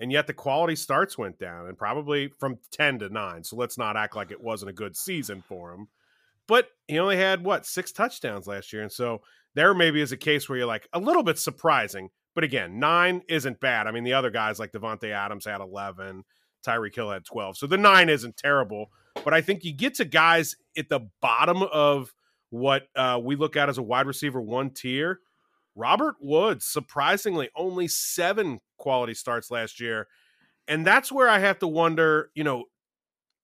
[0.00, 3.42] And yet the quality starts went down and probably from 10 to 9.
[3.42, 5.88] So let's not act like it wasn't a good season for him.
[6.46, 8.82] But he only had, what, six touchdowns last year.
[8.82, 9.22] And so
[9.54, 12.10] there maybe is a case where you're like a little bit surprising.
[12.34, 13.88] But again, nine isn't bad.
[13.88, 16.24] I mean, the other guys like Davante Adams had 11,
[16.64, 17.58] Tyreek Hill had 12.
[17.58, 18.92] So the nine isn't terrible.
[19.24, 22.14] But I think you get to guys at the bottom of
[22.50, 25.20] what uh, we look at as a wide receiver one tier.
[25.74, 30.08] Robert Woods, surprisingly, only seven quality starts last year.
[30.66, 32.64] And that's where I have to wonder, you know,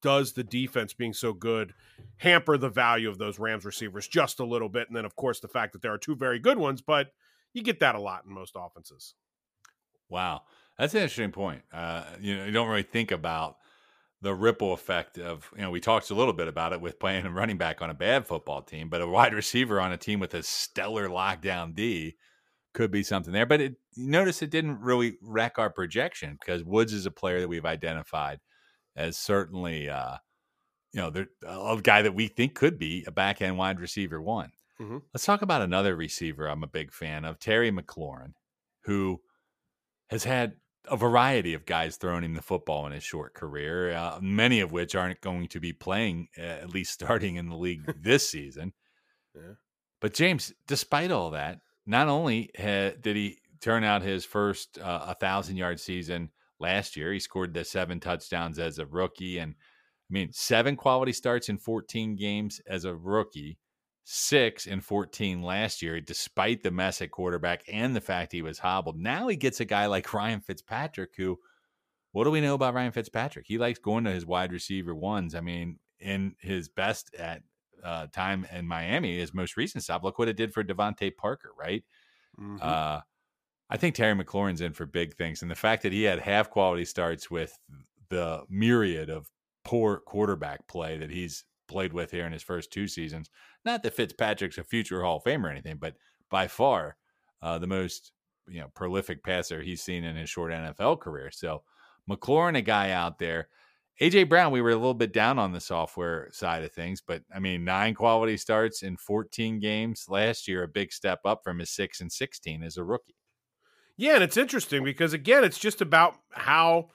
[0.03, 1.73] does the defense being so good
[2.19, 4.89] hamper the value of those Rams receivers just a little bit?
[4.89, 7.13] And then, of course, the fact that there are two very good ones, but
[7.55, 9.15] you get that a lot in most offenses.
[10.09, 10.43] Wow.
[10.79, 11.63] That's an interesting point.
[11.73, 13.57] Uh, you know, you don't really think about
[14.25, 17.27] the ripple effect of you know we talked a little bit about it with playing
[17.27, 20.19] a running back on a bad football team, but a wide receiver on a team
[20.19, 22.17] with a stellar lockdown D
[22.73, 23.47] could be something there.
[23.47, 27.49] But it, notice it didn't really wreck our projection because Woods is a player that
[27.49, 28.41] we've identified
[28.97, 30.17] as certainly uh,
[30.95, 34.23] you know the, a guy that we think could be a back end wide receiver
[34.23, 34.51] one.
[34.81, 34.99] Mm-hmm.
[35.13, 38.33] Let's talk about another receiver I'm a big fan of, Terry McLaurin,
[38.85, 39.21] who
[40.09, 40.55] has had
[40.87, 44.73] a variety of guys throwing him the football in his short career, uh, many of
[44.73, 48.73] which aren't going to be playing, uh, at least starting in the league this season.
[49.35, 49.55] Yeah.
[50.01, 54.83] But James, despite all that, not only had, did he turn out his first uh,
[55.07, 59.39] a uh, thousand yard season last year, he scored the seven touchdowns as a rookie,
[59.39, 59.55] and
[60.11, 63.59] I mean seven quality starts in 14 games as a rookie
[64.05, 68.59] six and 14 last year, despite the mess at quarterback and the fact he was
[68.59, 68.99] hobbled.
[68.99, 71.39] Now he gets a guy like Ryan Fitzpatrick, who,
[72.13, 73.47] what do we know about Ryan Fitzpatrick?
[73.49, 75.35] He likes going to his wide receiver ones.
[75.35, 77.43] I mean, in his best at
[77.83, 81.51] uh, time in Miami, his most recent stop, look what it did for DeVante Parker,
[81.59, 81.83] right?
[82.39, 82.59] Mm-hmm.
[82.61, 83.01] Uh,
[83.71, 85.41] I think Terry McLaurin's in for big things.
[85.41, 87.59] And the fact that he had half quality starts with
[88.11, 89.31] the myriad of
[89.65, 93.31] poor quarterback play that he's played with here in his first two seasons.
[93.65, 95.95] Not that Fitzpatrick's a future Hall of Fame or anything, but
[96.31, 96.97] by far
[97.43, 98.13] uh, the most
[98.47, 101.31] you know prolific passer he's seen in his short NFL career.
[101.31, 101.63] So
[102.09, 103.49] McLaurin, a guy out there.
[104.01, 107.23] AJ Brown, we were a little bit down on the software side of things, but
[107.33, 111.61] I mean, nine quality starts in 14 games last year, a big step up from
[111.61, 113.15] his six and 16 as a rookie.
[113.97, 116.89] Yeah, and it's interesting because again, it's just about how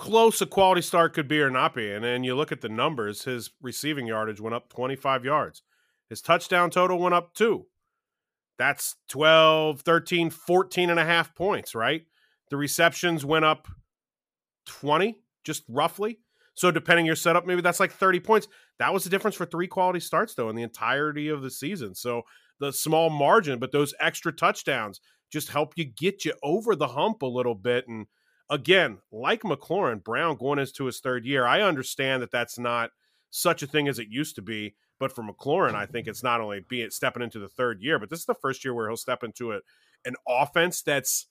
[0.00, 1.92] close a quality start could be or not be.
[1.92, 5.62] And then you look at the numbers, his receiving yardage went up 25 yards.
[6.08, 7.66] His touchdown total went up two.
[8.58, 12.02] That's 12, 13, 14 and a half points, right?
[12.48, 13.68] The receptions went up
[14.68, 16.18] 20, just roughly.
[16.54, 18.48] So depending your setup, maybe that's like 30 points.
[18.78, 21.94] That was the difference for three quality starts, though, in the entirety of the season.
[21.94, 22.22] So
[22.58, 24.98] the small margin, but those extra touchdowns
[25.30, 27.86] just help you get you over the hump a little bit.
[27.86, 28.06] And
[28.50, 32.90] again, like McLaurin, Brown going into his third year, I understand that that's not
[33.30, 34.74] such a thing as it used to be.
[34.98, 38.10] But for McLaurin, I think it's not only being stepping into the third year, but
[38.10, 39.62] this is the first year where he'll step into it
[40.04, 41.26] an offense that's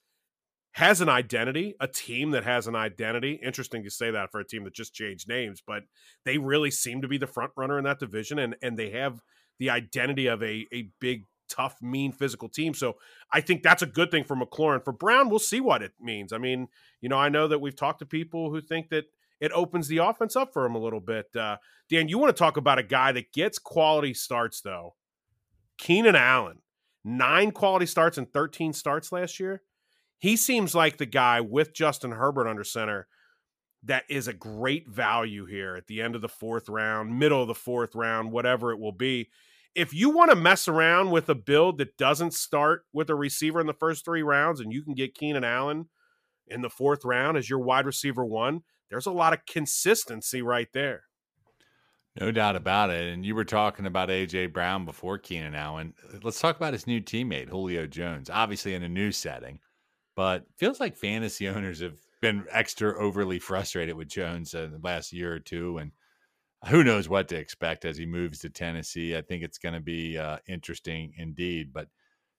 [0.73, 3.39] has an identity, a team that has an identity.
[3.43, 5.83] Interesting to say that for a team that just changed names, but
[6.25, 9.19] they really seem to be the front runner in that division, and and they have
[9.59, 12.73] the identity of a a big tough, mean, physical team.
[12.73, 12.95] So
[13.31, 14.83] I think that's a good thing for McLaurin.
[14.83, 16.31] For Brown, we'll see what it means.
[16.31, 16.67] I mean,
[17.01, 19.05] you know, I know that we've talked to people who think that
[19.39, 21.33] it opens the offense up for him a little bit.
[21.35, 21.57] Uh,
[21.89, 24.95] Dan, you want to talk about a guy that gets quality starts though?
[25.77, 26.59] Keenan Allen,
[27.03, 29.61] nine quality starts and 13 starts last year.
[30.17, 33.07] He seems like the guy with Justin Herbert under center
[33.83, 37.47] that is a great value here at the end of the fourth round, middle of
[37.47, 39.29] the fourth round, whatever it will be.
[39.75, 43.61] If you want to mess around with a build that doesn't start with a receiver
[43.61, 45.89] in the first three rounds and you can get Keenan Allen
[46.47, 50.67] in the fourth round as your wide receiver one, there's a lot of consistency right
[50.73, 51.03] there.
[52.19, 53.13] No doubt about it.
[53.13, 55.93] And you were talking about AJ Brown before Keenan Allen.
[56.23, 58.29] Let's talk about his new teammate, Julio Jones.
[58.29, 59.59] Obviously in a new setting,
[60.15, 65.13] but feels like fantasy owners have been extra overly frustrated with Jones in the last
[65.13, 65.77] year or two.
[65.77, 65.91] And
[66.67, 69.15] who knows what to expect as he moves to Tennessee.
[69.15, 71.71] I think it's going to be uh, interesting indeed.
[71.71, 71.87] But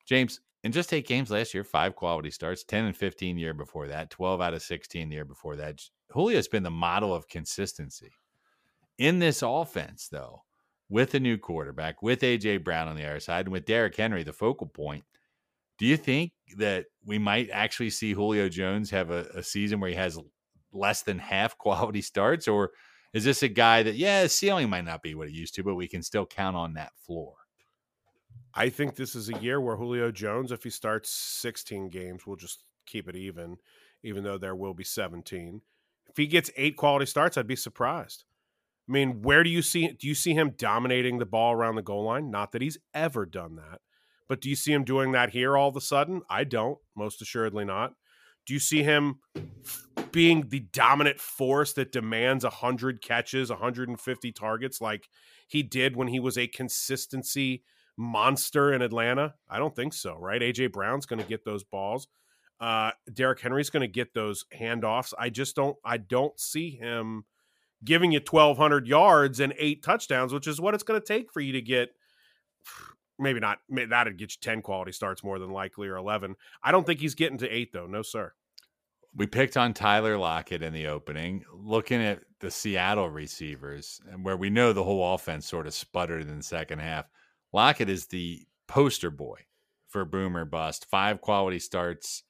[0.06, 3.88] James, in just eight games last year, five quality starts, 10 and 15 year before
[3.88, 5.80] that, 12 out of 16 the year before that.
[6.12, 8.12] Julio's been the model of consistency
[8.98, 10.42] in this offense, though,
[10.90, 14.22] with a new quarterback, with AJ Brown on the other side, and with Derrick Henry,
[14.22, 15.04] the focal point.
[15.78, 19.88] Do you think that we might actually see Julio Jones have a, a season where
[19.88, 20.18] he has
[20.72, 22.72] less than half quality starts, or
[23.12, 25.62] is this a guy that, yeah, his ceiling might not be what it used to,
[25.62, 27.34] but we can still count on that floor?
[28.54, 32.36] I think this is a year where Julio Jones, if he starts 16 games, we'll
[32.36, 33.56] just keep it even,
[34.02, 35.60] even though there will be 17.
[36.08, 38.24] If he gets eight quality starts, I'd be surprised.
[38.88, 41.82] I mean, where do you see do you see him dominating the ball around the
[41.82, 42.28] goal line?
[42.28, 43.80] Not that he's ever done that.
[44.28, 46.22] But do you see him doing that here all of a sudden?
[46.28, 47.94] I don't, most assuredly not.
[48.46, 49.20] Do you see him
[50.12, 55.08] being the dominant force that demands 100 catches, 150 targets like
[55.46, 57.62] he did when he was a consistency
[57.96, 59.34] monster in Atlanta?
[59.48, 60.40] I don't think so, right?
[60.40, 62.08] AJ Brown's going to get those balls.
[62.60, 65.14] Uh, Derrick Henry's going to get those handoffs.
[65.18, 65.76] I just don't.
[65.84, 67.24] I don't see him
[67.82, 71.40] giving you 1,200 yards and eight touchdowns, which is what it's going to take for
[71.40, 71.90] you to get.
[73.20, 73.58] Maybe not.
[73.68, 76.36] That'd get you 10 quality starts more than likely, or 11.
[76.62, 77.86] I don't think he's getting to eight though.
[77.86, 78.32] No, sir.
[79.14, 81.44] We picked on Tyler Lockett in the opening.
[81.52, 86.22] Looking at the Seattle receivers, and where we know the whole offense sort of sputtered
[86.22, 87.06] in the second half,
[87.52, 89.40] Lockett is the poster boy
[89.88, 90.86] for boomer bust.
[90.86, 92.22] Five quality starts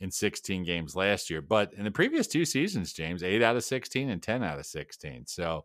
[0.00, 1.40] in 16 games last year.
[1.40, 4.66] But in the previous two seasons, James, eight out of 16 and 10 out of
[4.66, 5.26] 16.
[5.26, 5.64] So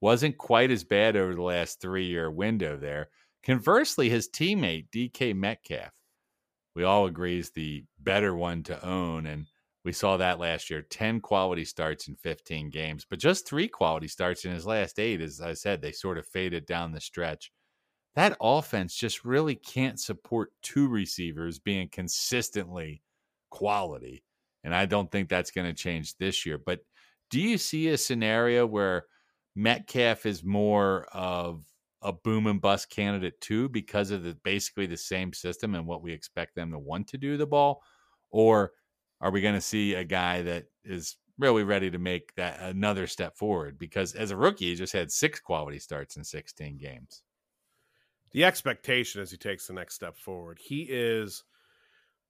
[0.00, 3.08] wasn't quite as bad over the last three year window there.
[3.46, 5.92] Conversely, his teammate, DK Metcalf,
[6.74, 9.26] we all agree is the better one to own.
[9.26, 9.46] And
[9.84, 14.08] we saw that last year 10 quality starts in 15 games, but just three quality
[14.08, 15.20] starts in his last eight.
[15.20, 17.52] As I said, they sort of faded down the stretch.
[18.16, 23.00] That offense just really can't support two receivers being consistently
[23.50, 24.24] quality.
[24.64, 26.58] And I don't think that's going to change this year.
[26.58, 26.80] But
[27.30, 29.04] do you see a scenario where
[29.54, 31.62] Metcalf is more of
[32.06, 36.02] a boom and bust candidate too because of the basically the same system and what
[36.02, 37.82] we expect them to want to do the ball?
[38.30, 38.72] Or
[39.20, 43.08] are we going to see a guy that is really ready to make that another
[43.08, 43.76] step forward?
[43.76, 47.22] Because as a rookie, he just had six quality starts in 16 games.
[48.30, 51.42] The expectation as he takes the next step forward, he is–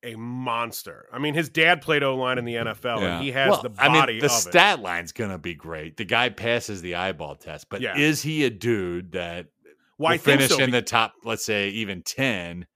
[0.03, 1.07] a monster.
[1.13, 2.87] I mean, his dad played O line in the mm-hmm.
[2.87, 3.17] NFL, yeah.
[3.17, 3.91] and he has well, the body.
[3.91, 4.83] I mean, the stat it.
[4.83, 5.97] line's gonna be great.
[5.97, 7.97] The guy passes the eyeball test, but yeah.
[7.97, 9.49] is he a dude that
[9.99, 10.63] well, finish so.
[10.63, 12.67] in the top, let's say, even ten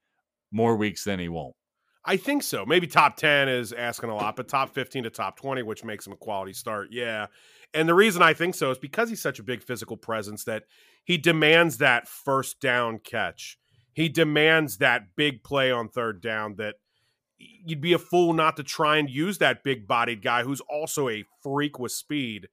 [0.51, 1.55] more weeks than he won't?
[2.03, 2.65] I think so.
[2.65, 6.07] Maybe top ten is asking a lot, but top fifteen to top twenty, which makes
[6.07, 6.89] him a quality start.
[6.91, 7.27] Yeah,
[7.73, 10.63] and the reason I think so is because he's such a big physical presence that
[11.03, 13.57] he demands that first down catch.
[13.93, 16.75] He demands that big play on third down that
[17.37, 21.09] you'd be a fool not to try and use that big bodied guy who's also
[21.09, 22.47] a freak with speed.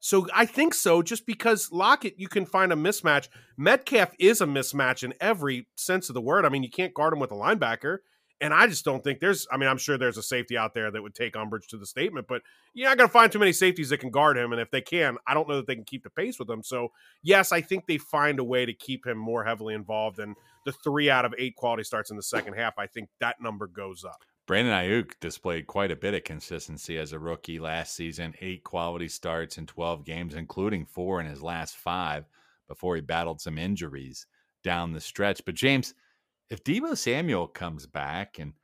[0.00, 3.28] So I think so, just because Lockett, you can find a mismatch.
[3.56, 6.44] Metcalf is a mismatch in every sense of the word.
[6.44, 7.98] I mean, you can't guard him with a linebacker.
[8.40, 10.92] And I just don't think there's, I mean, I'm sure there's a safety out there
[10.92, 13.52] that would take umbrage to the statement, but you're not going to find too many
[13.52, 14.52] safeties that can guard him.
[14.52, 16.62] And if they can, I don't know that they can keep the pace with him.
[16.62, 20.20] So, yes, I think they find a way to keep him more heavily involved.
[20.20, 23.40] And the three out of eight quality starts in the second half, I think that
[23.40, 24.22] number goes up.
[24.48, 29.06] Brandon Aiyuk displayed quite a bit of consistency as a rookie last season, eight quality
[29.06, 32.24] starts in 12 games, including four in his last five
[32.66, 34.26] before he battled some injuries
[34.64, 35.44] down the stretch.
[35.44, 35.92] But, James,
[36.48, 38.54] if Deebo Samuel comes back and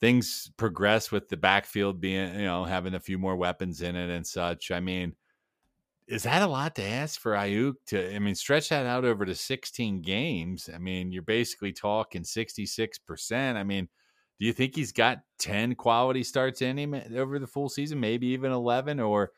[0.00, 4.08] things progress with the backfield being, you know, having a few more weapons in it
[4.08, 5.14] and such, I mean,
[6.08, 8.14] is that a lot to ask for Aiyuk to?
[8.14, 10.70] I mean, stretch that out over to 16 games.
[10.74, 13.56] I mean, you're basically talking 66%.
[13.56, 13.90] I mean,
[14.40, 18.00] do you think he's got 10 quality starts in him eh, over the full season,
[18.00, 18.98] maybe even 11?
[18.98, 19.32] Or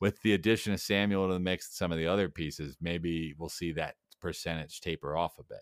[0.00, 3.34] with the addition of Samuel to the mix and some of the other pieces, maybe
[3.38, 5.60] we'll see that percentage taper off a bit.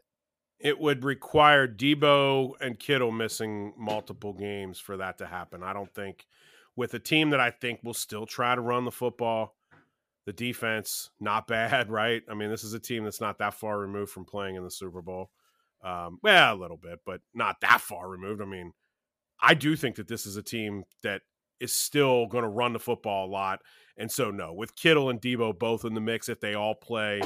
[0.61, 5.65] It would require Deebo and Kittle missing multiple games for that to happen.
[5.65, 6.25] I don't think
[6.77, 9.57] with a team that I think will still try to run the football,
[10.27, 12.23] the defense not bad, right?
[12.31, 14.71] I mean, this is a team that's not that far removed from playing in the
[14.71, 15.31] Super Bowl.
[15.87, 18.43] Um, well, a little bit, but not that far removed.
[18.43, 18.73] I mean,
[19.41, 21.23] I do think that this is a team that
[21.61, 23.61] is still going to run the football a lot.
[23.97, 27.21] And so, no, with Kittle and Deebo both in the mix, if they all play,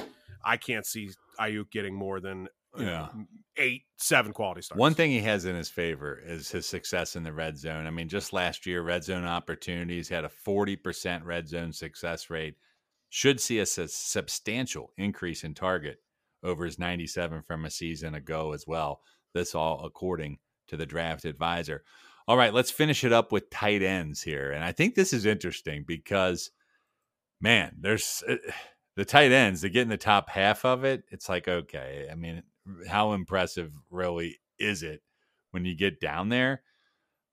[0.45, 2.49] I can't see Aiyuk getting more than
[2.79, 3.09] yeah.
[3.57, 4.79] eight, seven quality starts.
[4.79, 7.87] One thing he has in his favor is his success in the red zone.
[7.87, 12.57] I mean, just last year, red zone opportunities had a 40% red zone success rate.
[13.09, 15.99] Should see a substantial increase in target
[16.43, 19.01] over his 97 from a season ago as well.
[19.35, 20.39] This all according
[20.69, 21.85] to the draft advisor.
[22.27, 24.53] All right, let's finish it up with tight ends here.
[24.53, 26.51] And I think this is interesting because,
[27.41, 28.37] man, there's uh,
[28.97, 31.05] the tight ends, they get in the top half of it.
[31.11, 32.43] It's like, okay, I mean,
[32.89, 35.03] how impressive really is it
[35.51, 36.63] when you get down there?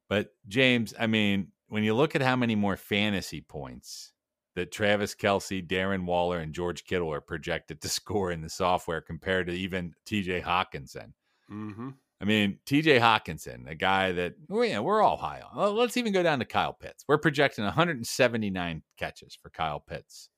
[0.09, 4.13] But, James, I mean, when you look at how many more fantasy points
[4.57, 9.01] that Travis Kelce, Darren Waller, and George Kittle are projected to score in the software
[9.01, 11.13] compared to even TJ Hockenson.
[11.49, 11.89] Mm-hmm.
[12.19, 15.55] I mean, TJ Hockenson, a guy that well, yeah, we're all high on.
[15.55, 17.05] Well, let's even go down to Kyle Pitts.
[17.07, 20.29] We're projecting 179 catches for Kyle Pitts.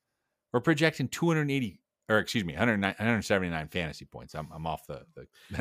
[0.52, 4.34] We're projecting 280, or excuse me, 179 fantasy points.
[4.34, 5.26] I'm, I'm off the, the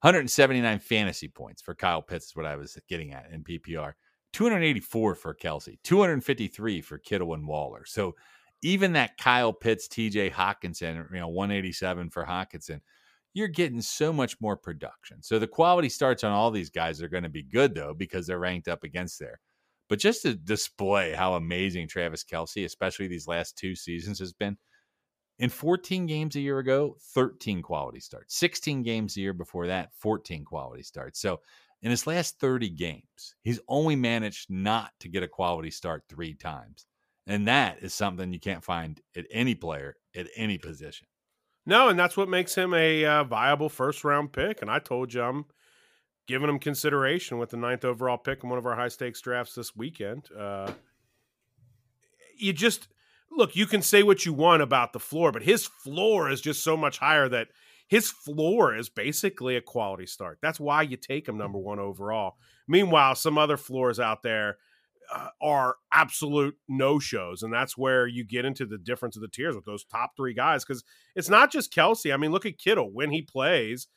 [0.00, 3.92] 179 fantasy points for Kyle Pitts is what I was getting at in PPR.
[4.32, 7.84] 284 for Kelce, 253 for Kittle and Waller.
[7.84, 8.14] So
[8.62, 12.80] even that Kyle Pitts, TJ Hockenson, you know, 187 for Hockenson,
[13.32, 15.22] you're getting so much more production.
[15.22, 18.26] So the quality starts on all these guys are going to be good though because
[18.26, 19.40] they're ranked up against there.
[19.88, 24.56] But just to display how amazing Travis Kelce, especially these last two seasons, has been
[25.40, 28.36] in 14 games a year ago, 13 quality starts.
[28.36, 31.20] 16 games a year before that, 14 quality starts.
[31.20, 31.40] So
[31.82, 36.34] in his last 30 games, he's only managed not to get a quality start three
[36.34, 36.86] times.
[37.26, 41.06] And that is something you can't find at any player at any position.
[41.66, 44.62] No, and that's what makes him a uh, viable first round pick.
[44.62, 45.44] And I told you I'm
[46.26, 49.54] giving him consideration with the ninth overall pick in one of our high stakes drafts
[49.54, 50.28] this weekend.
[50.36, 50.72] Uh,
[52.36, 52.88] you just
[53.30, 56.64] look, you can say what you want about the floor, but his floor is just
[56.64, 57.48] so much higher that
[57.90, 60.38] his floor is basically a quality start.
[60.40, 62.36] That's why you take him number one overall.
[62.68, 64.58] Meanwhile, some other floors out there
[65.12, 69.28] uh, are absolute no shows, and that's where you get into the difference of the
[69.28, 70.64] tiers with those top three guys.
[70.64, 70.84] Because
[71.16, 72.14] it's not just Kelce.
[72.14, 73.88] I mean, look at Kittle when he plays.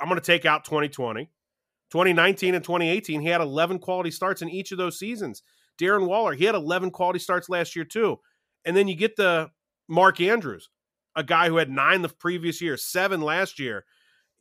[0.00, 1.30] I'm going to take out 2020.
[1.92, 5.44] 2019 and 2018, he had 11 quality starts in each of those seasons.
[5.80, 8.18] Darren Waller, he had 11 quality starts last year too.
[8.64, 9.50] And then you get the
[9.88, 10.68] Mark Andrews,
[11.20, 13.84] a guy who had nine the previous year, seven last year.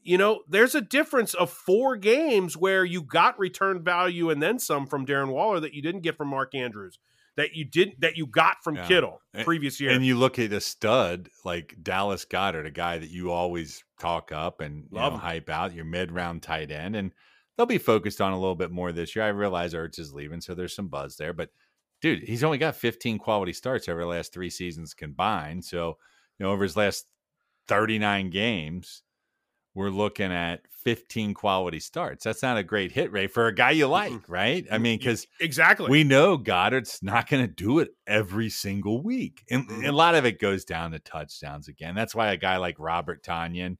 [0.01, 4.57] You know, there's a difference of four games where you got return value and then
[4.57, 6.97] some from Darren Waller that you didn't get from Mark Andrews,
[7.35, 8.87] that you didn't that you got from yeah.
[8.87, 9.91] Kittle previous year.
[9.91, 14.31] And you look at a stud like Dallas Goedert, a guy that you always talk
[14.31, 17.11] up and know, hype out, your mid round tight end, and
[17.57, 19.25] they'll be focused on a little bit more this year.
[19.25, 21.33] I realize Ertz is leaving, so there's some buzz there.
[21.33, 21.49] But
[22.01, 25.65] dude, he's only got 15 quality starts over the last three seasons combined.
[25.65, 25.97] So,
[26.39, 27.05] you know, over his last
[27.67, 29.03] 39 games,
[29.75, 32.23] we're looking at 15 quality starts.
[32.23, 34.65] That's not a great hit rate for a guy you like, right?
[34.71, 39.43] I mean, because exactly we know Goedert's not going to do it every single week.
[39.51, 41.95] And, and, a lot of it goes down to touchdowns again.
[41.95, 43.77] That's why a guy like Robert Tonyan,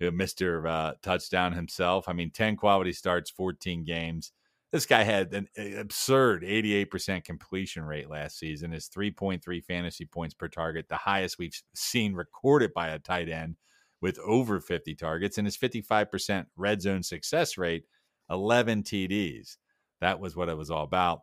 [0.00, 0.68] Mr.
[0.68, 2.08] Uh, touchdown himself.
[2.08, 4.32] I mean, 10 quality starts, 14 games.
[4.74, 5.46] This guy had an
[5.78, 11.56] absurd 88% completion rate last season, his 3.3 fantasy points per target, the highest we've
[11.76, 13.54] seen recorded by a tight end
[14.00, 17.84] with over 50 targets, and his 55% red zone success rate,
[18.30, 19.58] 11 TDs.
[20.00, 21.20] That was what it was all about.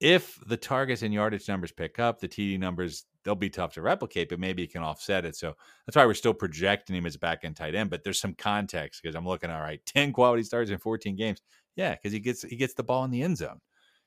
[0.00, 3.82] If the targets and yardage numbers pick up, the TD numbers they'll be tough to
[3.82, 5.36] replicate, but maybe you can offset it.
[5.36, 5.52] So
[5.84, 7.90] that's why we're still projecting him as back end tight end.
[7.90, 11.42] But there's some context because I'm looking all right, 10 quality starts in 14 games.
[11.76, 13.60] Yeah, because he gets he gets the ball in the end zone.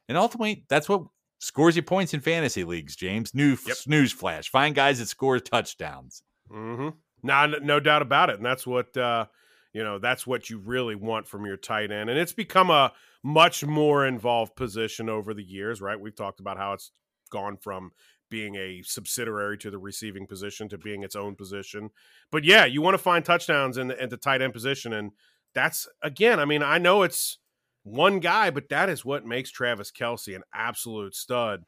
[0.08, 1.04] And ultimately, that's what
[1.40, 3.34] scores you points in fantasy leagues, James.
[3.34, 3.78] New yep.
[3.78, 4.50] snooze flash.
[4.50, 6.24] Find guys that score touchdowns.
[6.52, 6.90] Mm-hmm.
[7.22, 8.38] No, no doubt about it.
[8.38, 9.28] And that's what uh,
[9.74, 12.10] you know, that's what you really want from your tight end.
[12.10, 12.92] And it's become a
[13.24, 16.00] much more involved position over the years, right?
[16.00, 16.92] We've talked about how it's
[17.30, 17.92] gone from
[18.30, 21.90] being a subsidiary to the receiving position to being its own position.
[22.32, 24.94] But yeah, you want to find touchdowns in the, in the tight end position.
[24.94, 25.12] And
[25.54, 27.40] that's, again, I mean, I know it's
[27.84, 31.64] one guy, but that is what makes Travis Kelce an absolute stud.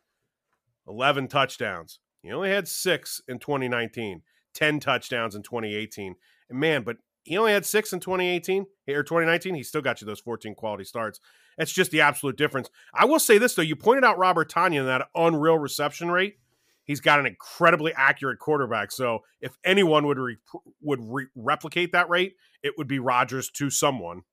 [0.87, 6.15] 11 touchdowns, He only had six in 2019, 10 touchdowns in 2018.
[6.49, 9.55] And man, but he only had six in 2018 eh, or 2019.
[9.55, 11.19] He still got you those 14 quality starts.
[11.57, 12.69] That's just the absolute difference.
[12.93, 16.37] I will say this though: you pointed out Robert Tonyan and that unreal reception rate.
[16.83, 18.91] He's got an incredibly accurate quarterback.
[18.91, 20.37] So if anyone would re-
[20.81, 24.23] would re- replicate that rate, it would be Rodgers to someone.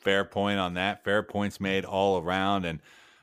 [0.00, 1.04] Fair point on that.
[1.04, 2.64] Fair points made all around.
[2.64, 2.80] And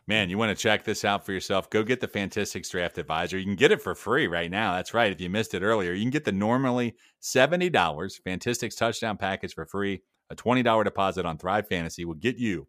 [0.08, 3.38] man, you want to check this out for yourself, go get the Fantistics Draft Advisor.
[3.38, 4.74] You can get it for free right now.
[4.76, 5.12] That's right.
[5.12, 9.66] If you missed it earlier, you can get the normally $70 Fantistics touchdown package for
[9.66, 10.02] free.
[10.30, 12.68] A $20 deposit on Thrive Fantasy will get you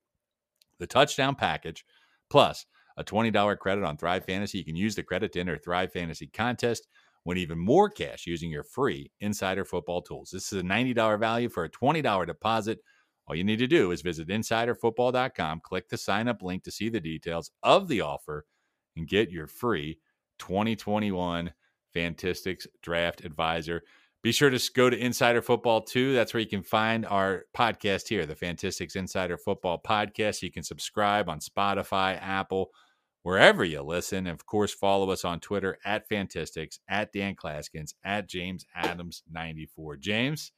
[0.79, 1.85] the touchdown package
[2.31, 4.59] plus a $20 credit on Thrive Fantasy.
[4.59, 6.89] You can use the credit to enter Thrive Fantasy contest,
[7.25, 10.31] win even more cash using your free insider football tools.
[10.31, 12.79] This is a $90 value for a $20 deposit.
[13.27, 16.89] All you need to do is visit insiderfootball.com, click the sign up link to see
[16.89, 18.47] the details of the offer,
[18.97, 19.99] and get your free
[20.39, 21.53] 2021
[21.93, 23.83] Fantistics Draft Advisor.
[24.23, 26.13] Be sure to go to Insider Football too.
[26.13, 30.43] That's where you can find our podcast here, the Fantistics Insider Football Podcast.
[30.43, 32.71] You can subscribe on Spotify, Apple,
[33.23, 34.27] wherever you listen.
[34.27, 40.01] Of course, follow us on Twitter at Fantistics, at Dan Clasgens, at James Adams94.
[40.01, 40.53] James,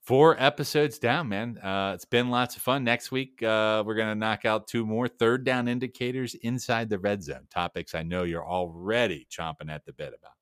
[0.00, 1.58] four episodes down, man.
[1.58, 2.84] Uh, it's been lots of fun.
[2.84, 6.98] Next week, uh, we're going to knock out two more third down indicators inside the
[6.98, 10.32] red zone topics I know you're already chomping at the bit about.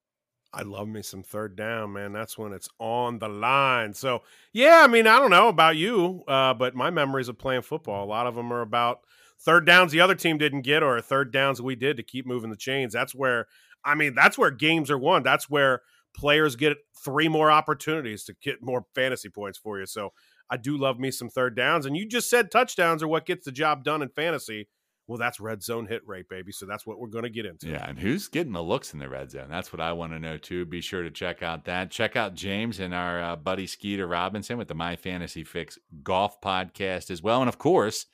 [0.53, 2.13] I love me some third down, man.
[2.13, 3.93] That's when it's on the line.
[3.93, 7.63] So, yeah, I mean, I don't know about you, uh, but my memories of playing
[7.63, 9.01] football, a lot of them are about
[9.39, 12.51] third downs the other team didn't get or third downs we did to keep moving
[12.51, 12.95] the chains.
[12.95, 13.49] That's where,
[13.85, 15.23] I mean, that's where games are won.
[15.23, 15.83] That's where
[16.17, 19.87] players get three more opportunities to get more fantasy points for you.
[19.87, 20.13] So
[20.51, 21.87] I do love me some third downs.
[21.87, 24.69] And you just said touchdowns are what gets the job done in fantasy.
[25.09, 26.51] Well, that's red zone hit rate, baby.
[26.51, 27.69] So that's what we're going to get into.
[27.69, 29.47] Yeah, and who's getting the looks in the red zone?
[29.49, 30.67] That's what I want to know too.
[30.67, 31.93] Be sure to check out that.
[31.93, 36.41] Check out James and our uh, buddy Skeeter Robinson with the My Fantasy Fix Golf
[36.41, 38.07] Podcast as well, and of course,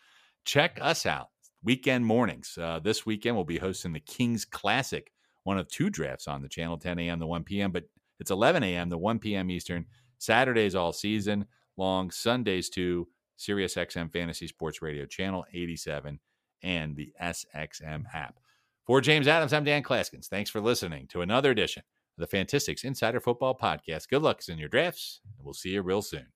[0.44, 1.28] check us out
[1.62, 2.58] weekend mornings.
[2.60, 5.11] Uh, this weekend we'll be hosting the Kings Classic
[5.44, 7.20] one of two drafts on the channel, 10 a.m.
[7.20, 7.84] to 1 p.m., but
[8.20, 8.90] it's 11 a.m.
[8.90, 9.50] to 1 p.m.
[9.50, 9.86] Eastern.
[10.18, 16.20] Saturdays all season long, Sundays to Sirius XM Fantasy Sports Radio Channel 87
[16.62, 18.38] and the SXM app.
[18.86, 20.28] For James Adams, I'm Dan Clasgens.
[20.28, 21.82] Thanks for listening to another edition
[22.16, 24.08] of the Fantistics Insider Football Podcast.
[24.08, 26.26] Good luck in your drafts, and we'll see you real soon.